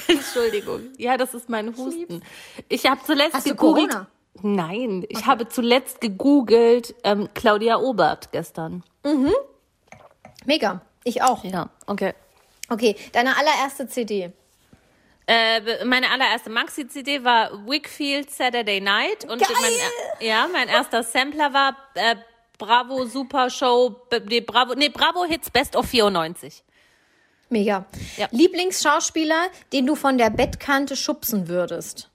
[0.07, 0.93] Entschuldigung.
[0.97, 2.23] Ja, das ist mein Husten.
[2.67, 3.55] Ich habe zuletzt Hast du.
[3.55, 4.07] Corona?
[4.41, 8.83] Nein, ich habe zuletzt gegoogelt ähm, Claudia Obert gestern.
[10.45, 10.81] Mega.
[11.03, 11.43] Ich auch.
[11.43, 12.13] Ja, okay.
[12.69, 14.31] Okay, deine allererste CD.
[15.25, 19.25] Äh, meine allererste Maxi-CD war Wickfield Saturday Night.
[19.25, 19.51] Und Geil!
[19.61, 22.15] Mein, ja, mein erster Sampler war äh,
[22.57, 26.63] Bravo Super Show, nee, Bravo, nee, Bravo Hits Best of 94.
[27.49, 27.85] Mega.
[28.17, 28.27] Ja.
[28.31, 32.08] Lieblingsschauspieler, den du von der Bettkante schubsen würdest.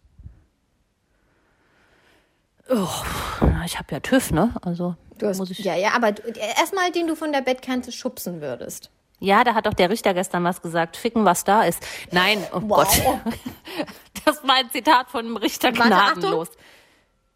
[3.64, 4.54] Ich habe ja TÜV, ne?
[4.62, 5.58] Also hast, muss ich.
[5.58, 6.14] ja, ja, aber
[6.56, 8.90] erstmal, den du von der Bettkante schubsen würdest.
[9.20, 10.96] Ja, da hat doch der Richter gestern was gesagt.
[10.96, 11.86] Ficken, was da ist.
[12.10, 13.02] Nein, oh Wow.
[13.02, 13.20] Gott.
[14.24, 16.48] Das war ein Zitat von dem Richter gnadenlos.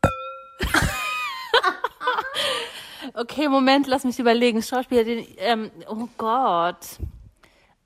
[3.14, 4.62] okay, Moment, lass mich überlegen.
[4.62, 6.79] Schauspieler, den, ähm, oh Gott.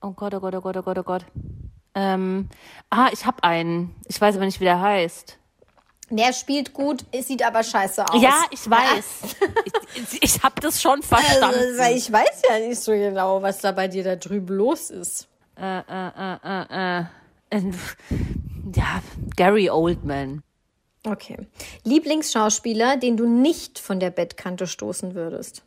[0.01, 1.25] Oh Gott, oh Gott, oh Gott, oh Gott, oh Gott.
[1.97, 2.49] Ähm,
[2.91, 3.97] ah, ich habe einen.
[4.07, 5.39] Ich weiß aber nicht, wie der heißt.
[6.15, 8.23] Der spielt gut, es sieht aber scheiße aus.
[8.23, 9.37] Ja, ich weiß.
[9.95, 11.81] ich ich habe das schon verstanden.
[11.81, 15.27] Also, ich weiß ja nicht so genau, was da bei dir da drüben los ist.
[15.57, 17.05] äh, äh, äh, äh,
[17.51, 17.73] äh,
[18.75, 19.03] ja,
[19.37, 20.43] Gary Oldman.
[21.05, 21.37] Okay.
[21.85, 25.63] Lieblingsschauspieler, den du nicht von der Bettkante stoßen würdest.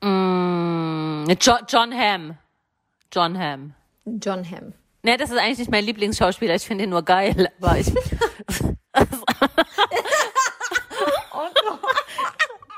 [0.00, 2.38] Mm, John, John Hamm.
[3.12, 3.74] John Hamm.
[4.06, 4.72] John Hamm.
[5.08, 6.54] Ne, das ist eigentlich nicht mein Lieblingsschauspieler.
[6.54, 7.86] Ich finde ihn nur geil, aber ich.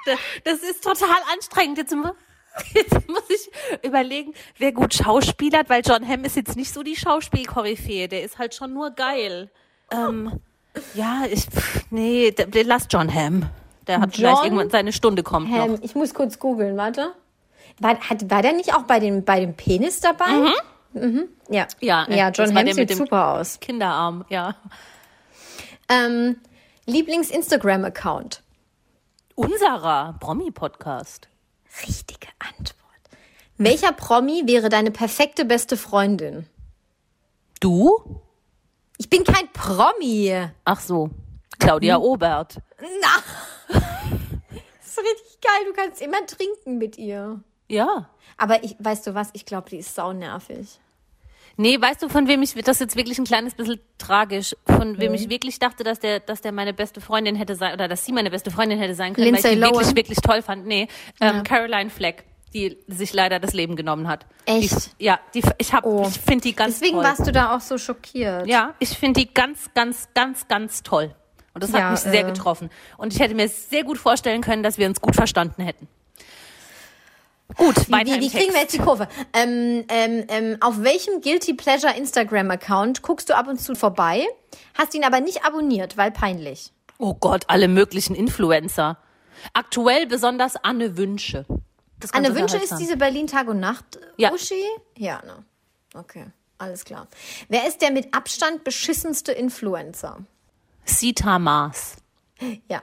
[0.07, 1.77] Das- das ist total anstrengend.
[1.79, 1.93] Jetzt,
[2.75, 3.51] jetzt muss ich
[3.85, 8.09] überlegen, wer gut schauspielert, weil John Hamm ist jetzt nicht so die Schauspielkoryphäe.
[8.09, 9.51] Der ist halt schon nur geil.
[9.93, 10.41] Ähm,
[10.95, 11.47] ja, ich,
[11.91, 12.33] nee,
[12.65, 13.51] lass John Hamm.
[13.89, 15.59] Der hat vielleicht John irgendwann seine Stunde kommt noch.
[15.59, 15.79] Hamm.
[15.83, 17.13] Ich muss kurz googeln, warte.
[17.79, 20.29] War, hat, war der nicht auch bei dem, bei dem Penis dabei?
[20.31, 20.55] Mhm.
[20.93, 21.67] Ja.
[21.81, 23.61] Ja, ja das John Hamm sieht super aus.
[23.61, 24.57] Kinderarm, ja.
[25.89, 26.37] Ähm,
[26.87, 28.43] Lieblings-Instagram-Account.
[29.35, 31.29] Unserer Promi-Podcast.
[31.87, 32.77] Richtige Antwort.
[33.57, 36.47] Welcher Promi wäre deine perfekte beste Freundin?
[37.61, 38.21] Du?
[38.99, 40.49] Ich bin kein Promi.
[40.65, 41.11] Ach so.
[41.59, 42.59] Claudia Obert.
[43.69, 45.67] Das ist richtig geil.
[45.67, 47.41] Du kannst immer trinken mit ihr.
[47.71, 48.09] Ja.
[48.37, 49.31] Aber ich, weißt du was?
[49.33, 50.81] Ich glaube, die ist saunervig.
[51.57, 54.99] Nee, weißt du, von wem ich, das ist jetzt wirklich ein kleines bisschen tragisch, von
[54.99, 58.05] wem ich wirklich dachte, dass der, dass der meine beste Freundin hätte sein, oder dass
[58.07, 59.75] sie meine beste Freundin hätte sein können, Lindsay weil ich die Lohan?
[59.81, 60.67] wirklich, wirklich toll fand.
[60.67, 60.89] Nee,
[61.21, 64.25] ähm, Caroline Fleck, die sich leider das Leben genommen hat.
[64.47, 64.99] Echt?
[65.01, 66.07] Die, ja, die, ich hab, Oh.
[66.09, 67.05] ich finde die ganz Deswegen toll.
[67.05, 68.47] warst du da auch so schockiert.
[68.47, 71.15] Ja, ich finde die ganz, ganz, ganz, ganz toll.
[71.53, 72.71] Und das hat Ja, mich sehr äh, getroffen.
[72.97, 75.89] Und ich hätte mir sehr gut vorstellen können, dass wir uns gut verstanden hätten.
[77.57, 79.09] Gut, Wie, wie, wie kriegen wir jetzt die Kurve?
[79.33, 84.27] Ähm, ähm, ähm, auf welchem Guilty Pleasure Instagram-Account guckst du ab und zu vorbei,
[84.79, 86.73] hast ihn aber nicht abonniert, weil peinlich?
[86.99, 88.99] Oh Gott, alle möglichen Influencer.
[89.53, 91.47] Aktuell besonders Anne Wünsche.
[91.99, 94.33] Das Anne Wünsche ist diese Berlin Tag und Nacht Ja.
[94.33, 94.63] Uschi?
[94.97, 95.45] Ja, ne.
[95.95, 96.27] Okay,
[96.59, 97.09] alles klar.
[97.49, 100.19] Wer ist der mit Abstand beschissenste Influencer?
[100.85, 101.97] Sita Maas.
[102.69, 102.83] Ja.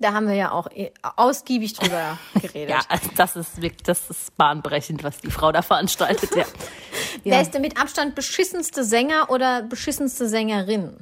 [0.00, 2.70] Da haben wir ja auch eh ausgiebig drüber geredet.
[2.70, 6.34] Ja, also das ist wirklich, das ist bahnbrechend, was die Frau da veranstaltet.
[6.36, 6.44] Ja.
[7.24, 10.94] Wer ist der mit Abstand beschissenste Sänger oder beschissenste Sängerin?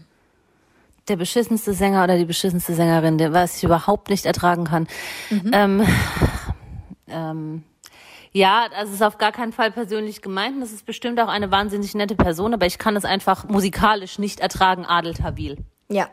[1.08, 4.88] Der beschissenste Sänger oder die beschissenste Sängerin, der was ich überhaupt nicht ertragen kann.
[5.52, 5.86] Ähm,
[7.08, 7.62] ähm,
[8.32, 10.56] ja, das ist auf gar keinen Fall persönlich gemeint.
[10.56, 14.18] und Das ist bestimmt auch eine wahnsinnig nette Person, aber ich kann es einfach musikalisch
[14.18, 15.58] nicht ertragen, Adel Tawil.
[15.88, 16.08] Ja.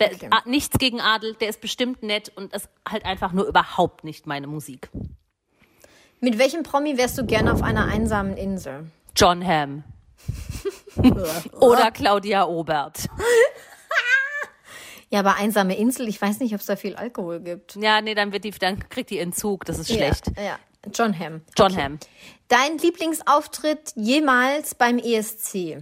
[0.00, 0.28] Der, Okay.
[0.30, 4.26] a- Nichts gegen Adel, der ist bestimmt nett und ist halt einfach nur überhaupt nicht
[4.26, 4.90] meine Musik.
[6.20, 8.90] Mit welchem Promi wärst du gerne auf einer einsamen Insel?
[9.14, 9.84] John Hamm.
[11.60, 13.06] Oder Claudia Obert.
[15.08, 17.76] Ja, aber einsame Insel, ich weiß nicht, ob es da viel Alkohol gibt.
[17.76, 20.32] Ja, nee, dann wird die, dann kriegt die Entzug, das ist schlecht.
[20.36, 20.58] Ja, ja.
[20.92, 21.42] John Hamm.
[21.56, 21.98] John Hamm.
[22.48, 25.78] Dein Lieblingsauftritt jemals beim ESC?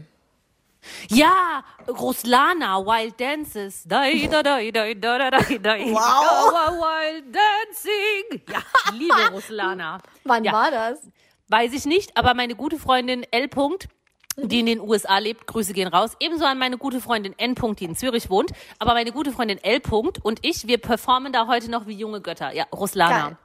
[1.08, 3.84] Ja, Ruslana, Wild Dances.
[3.84, 5.92] Dai, da, dai, dai, da, da, dai, dai.
[5.92, 6.80] Wow.
[6.80, 8.42] Wild Dancing.
[8.50, 9.98] Ja, ich liebe Ruslana.
[10.24, 11.00] Wann ja, war das?
[11.48, 13.48] Weiß ich nicht, aber meine gute Freundin L.
[13.48, 13.88] Punkt,
[14.36, 16.16] die in den USA lebt, Grüße gehen raus.
[16.20, 17.54] Ebenso an meine gute Freundin N.
[17.54, 18.50] Punkt, die in Zürich wohnt.
[18.78, 19.80] Aber meine gute Freundin L.
[19.80, 22.52] Punkt und ich, wir performen da heute noch wie junge Götter.
[22.52, 23.28] Ja, Ruslana.
[23.28, 23.36] Geil.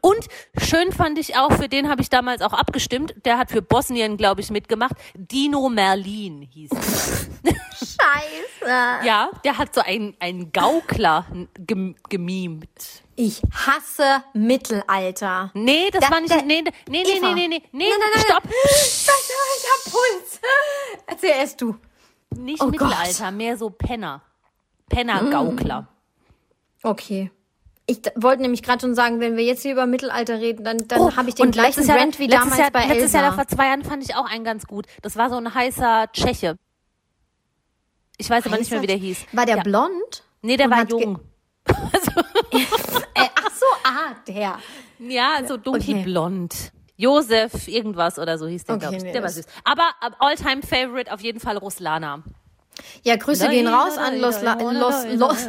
[0.00, 0.26] Und
[0.60, 4.16] schön fand ich auch, für den habe ich damals auch abgestimmt, der hat für Bosnien,
[4.16, 4.92] glaube ich, mitgemacht.
[5.14, 6.80] Dino Merlin hieß er.
[7.72, 9.06] Scheiße.
[9.06, 11.26] Ja, der hat so einen, einen Gaukler
[11.66, 12.68] gem gemimt.
[13.16, 15.50] Ich hasse Mittelalter.
[15.54, 16.30] Nee, das Da- war nicht.
[16.32, 17.34] da- nee, nee, nee, nee, Eva.
[17.34, 18.42] nee, nee, nee, nee, Nein, nein, nein, stopp.
[18.46, 20.40] Ich hab Puls.
[21.06, 21.76] Erzähl erst du.
[22.36, 24.22] Nicht Oh Mittelalter, mehr so Penner.
[24.88, 25.88] Penner-Gaukler.
[26.82, 27.30] Okay.
[27.90, 31.00] Ich wollte nämlich gerade schon sagen, wenn wir jetzt hier über Mittelalter reden, dann, dann
[31.00, 33.20] Oh, habe ich den gleichen letztes Jahr- Rant wie letztes damals Jahr, bei Letztes Elsa.
[33.22, 34.86] Jahr, vor zwei Jahren, fand ich auch einen ganz gut.
[35.02, 36.56] Das war so ein heißer Tscheche.
[38.16, 39.26] Ich weiß aber nicht mehr, wie der hieß.
[39.32, 39.62] War der ja.
[39.62, 40.22] blond?
[40.42, 41.18] Nee, der war jung.
[43.14, 44.58] Äh, ach so, ah, der.
[44.98, 46.72] Ja, so dunkelblond.
[46.96, 49.02] Josef, irgendwas oder so hieß der, Okay, glaube ich.
[49.04, 49.46] nee, der war süß.
[49.64, 52.22] Aber äh, All-Time Favorite auf jeden Fall Ruslana.
[53.02, 55.46] Ja, Grüße gehen raus an Los, La Los, Los.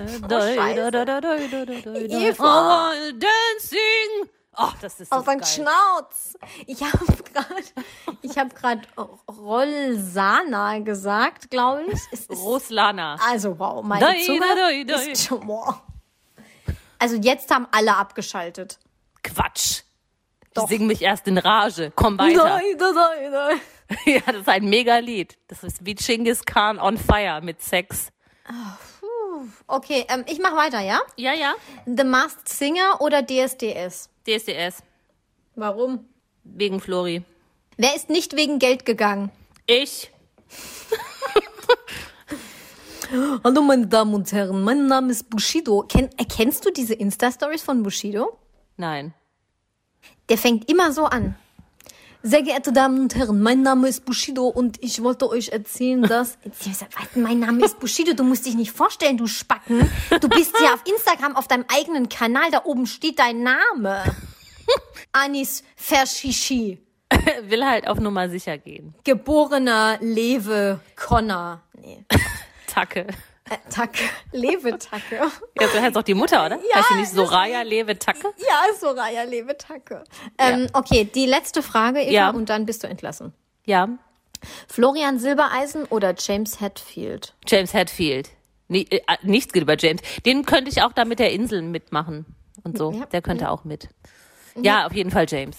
[2.09, 2.91] Eva.
[3.11, 4.29] Dancing.
[4.57, 5.43] Oh, das ist Auf geil.
[5.45, 6.38] Schnauz.
[6.67, 7.63] Ich habe gerade,
[8.21, 8.82] ich habe gerade
[9.29, 11.99] Rollsana gesagt, glaube ich.
[12.11, 13.17] Es ist, Ruslana.
[13.29, 15.75] also wow, meine Zunge ist schon, wow.
[16.99, 18.77] Also jetzt haben alle abgeschaltet.
[19.23, 19.82] Quatsch.
[20.53, 20.69] Doch.
[20.69, 21.91] Ich sing mich erst in Rage.
[21.95, 22.43] Komm weiter.
[22.43, 23.55] Dai, dai, dai.
[24.05, 25.37] Ja, das ist ein Mega-Lied.
[25.47, 28.11] Das ist wie Genghis Khan on fire mit Sex.
[29.67, 31.01] Okay, ähm, ich mache weiter, ja?
[31.17, 31.53] Ja, ja.
[31.85, 34.09] The Masked Singer oder DSDS?
[34.27, 34.83] DSDS.
[35.55, 36.05] Warum?
[36.43, 37.23] Wegen Flori.
[37.77, 39.31] Wer ist nicht wegen Geld gegangen?
[39.65, 40.11] Ich.
[43.43, 45.83] Hallo meine Damen und Herren, mein Name ist Bushido.
[45.87, 48.37] Ken, erkennst du diese Insta-Stories von Bushido?
[48.77, 49.13] Nein.
[50.29, 51.35] Der fängt immer so an.
[52.24, 56.38] Sehr geehrte Damen und Herren, mein Name ist Bushido und ich wollte euch erzählen, dass...
[57.15, 59.89] Mein Name ist Bushido, du musst dich nicht vorstellen, du Spacken.
[60.22, 64.03] Du bist ja auf Instagram auf deinem eigenen Kanal, da oben steht dein Name.
[65.11, 66.80] Anis Verschishi,
[67.49, 68.93] Will halt auf Nummer sicher gehen.
[69.03, 71.61] geborener Lewe Connor.
[71.80, 72.05] Nee.
[72.67, 73.07] Tacke.
[73.52, 74.04] Äh, Tacke.
[74.32, 75.16] Lewe-Tacke.
[75.60, 76.58] Ja, so heißt auch die Mutter, oder?
[76.70, 78.34] Ja, heißt sie nicht Soraya Lewe Tacke?
[78.38, 80.04] Ja, Soraya Lewe-Tacke.
[80.38, 82.30] Ähm, Okay, die letzte Frage, Eva, Ja.
[82.30, 83.34] und dann bist du entlassen.
[83.66, 83.89] Ja.
[84.68, 87.36] Florian Silbereisen oder James Hetfield?
[87.45, 88.30] James Hetfield.
[88.70, 90.02] Nie, äh, nichts geht über James.
[90.26, 92.26] Den könnte ich auch da mit der Insel mitmachen
[92.64, 92.91] und so.
[92.91, 93.89] Ja, der könnte auch mit.
[94.56, 95.58] Ja, auf jeden Fall James.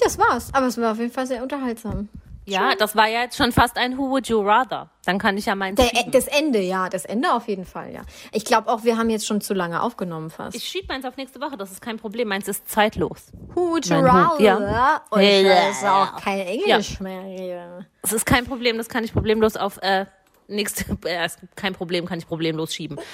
[0.00, 2.08] Das war's, aber es war auf jeden Fall sehr unterhaltsam.
[2.48, 4.88] Ja, das war ja jetzt schon fast ein Who Would You Rather.
[5.04, 6.12] Dann kann ich ja meins Der, schieben.
[6.12, 8.02] das Ende, ja, das Ende auf jeden Fall, ja.
[8.32, 10.56] Ich glaube auch, wir haben jetzt schon zu lange aufgenommen fast.
[10.56, 12.28] Ich schieb meins auf nächste Woche, das ist kein Problem.
[12.28, 13.32] Meins ist zeitlos.
[13.54, 14.40] Who would you rather?
[14.42, 15.02] ja.
[15.10, 17.02] Und das ist auch kein Englisch Ja.
[17.02, 17.86] mehr.
[18.02, 20.06] Das ist kein Problem, das kann ich problemlos auf äh,
[20.48, 20.84] nächste.
[21.04, 22.98] Äh, kein Problem, kann ich problemlos schieben.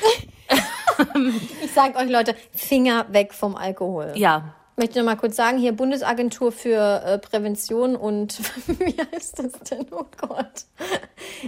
[1.62, 4.12] Ich sage euch, Leute, Finger weg vom Alkohol.
[4.14, 4.54] Ja.
[4.74, 8.38] Ich möchte noch mal kurz sagen, hier Bundesagentur für äh, Prävention und
[8.80, 9.86] wie heißt das denn?
[9.90, 10.64] Oh Gott.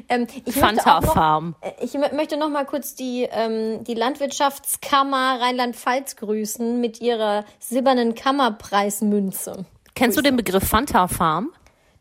[0.09, 1.55] Ähm, ich möchte Fanta noch- Farm.
[1.63, 7.45] äh, Ich mö- möchte noch mal kurz die, ähm, die Landwirtschaftskammer Rheinland-Pfalz grüßen mit ihrer
[7.59, 9.65] silbernen Kammerpreismünze.
[9.95, 11.51] Kennst du den Begriff Fanta Farm?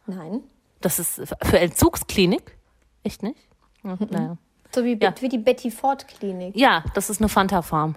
[0.05, 0.41] Nein.
[0.81, 2.57] Das ist für Entzugsklinik?
[3.03, 3.39] Echt nicht?
[3.83, 4.07] Ja, Mhm.
[4.09, 4.37] naja.
[4.75, 5.13] So wie, Ja.
[5.21, 6.55] wie die Betty Ford Klinik.
[6.57, 7.95] ja, das ist eine Fanta Farm.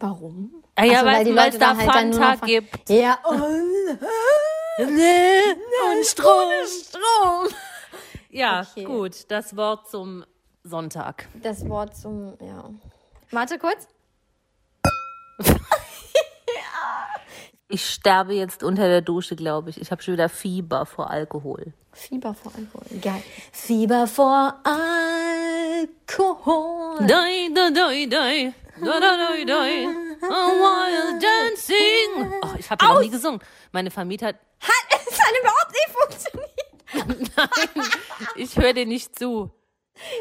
[0.00, 0.62] Warum?
[0.76, 2.46] Ah, ja, Ach so, weil, die weil Leute es da halt dann nur Fanta noch-
[2.46, 2.90] gibt.
[2.90, 3.38] Ja, und
[4.78, 6.50] Und Strom.
[6.66, 7.48] Strom.
[8.30, 8.84] Ja, Okay.
[8.84, 9.30] gut.
[9.30, 10.24] Das Wort zum
[10.62, 11.26] Sonntag.
[11.42, 12.70] Das Wort zum, ja.
[13.30, 13.88] Warte kurz.
[17.70, 19.78] Ich sterbe jetzt unter der Dusche, glaube ich.
[19.78, 21.74] Ich habe schon wieder Fieber vor Alkohol.
[21.98, 22.86] Fieber vor Alkohol.
[23.00, 23.22] Geil.
[23.52, 24.54] Fieber vor
[25.82, 27.06] Alkohol.
[27.06, 28.54] Doi, doi, doi, doi.
[28.80, 29.88] Doi, doi, doi.
[30.22, 32.32] A wild dancing.
[32.42, 33.40] Oh, ich habe ja noch nie gesungen.
[33.72, 34.36] Meine Vermieter, Hat
[34.90, 36.48] es hat überhaupt nicht funktioniert.
[38.36, 39.50] ich höre dir nicht zu.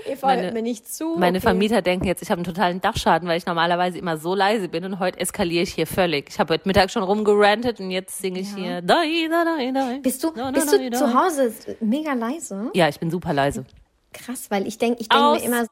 [0.05, 1.15] Eva Meine- hört mir nicht zu.
[1.17, 1.47] Meine okay.
[1.47, 4.83] Vermieter denken jetzt, ich habe einen totalen Dachschaden, weil ich normalerweise immer so leise bin
[4.85, 6.29] und heute eskaliere ich hier völlig.
[6.29, 8.81] Ich habe heute Mittag schon rumgerantet und jetzt singe ich hier.
[8.81, 9.99] Doi, doi, doi.
[9.99, 12.69] Bist du, bist du zu Hause mega leise?
[12.73, 13.65] Ja, ich bin super leise.
[14.13, 15.39] Krass, weil ich denke ich denk Aus.
[15.41, 15.65] mir immer,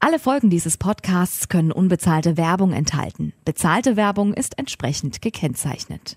[0.00, 3.32] Alle Folgen dieses Podcasts können unbezahlte Werbung enthalten.
[3.44, 6.16] Bezahlte Werbung ist entsprechend gekennzeichnet.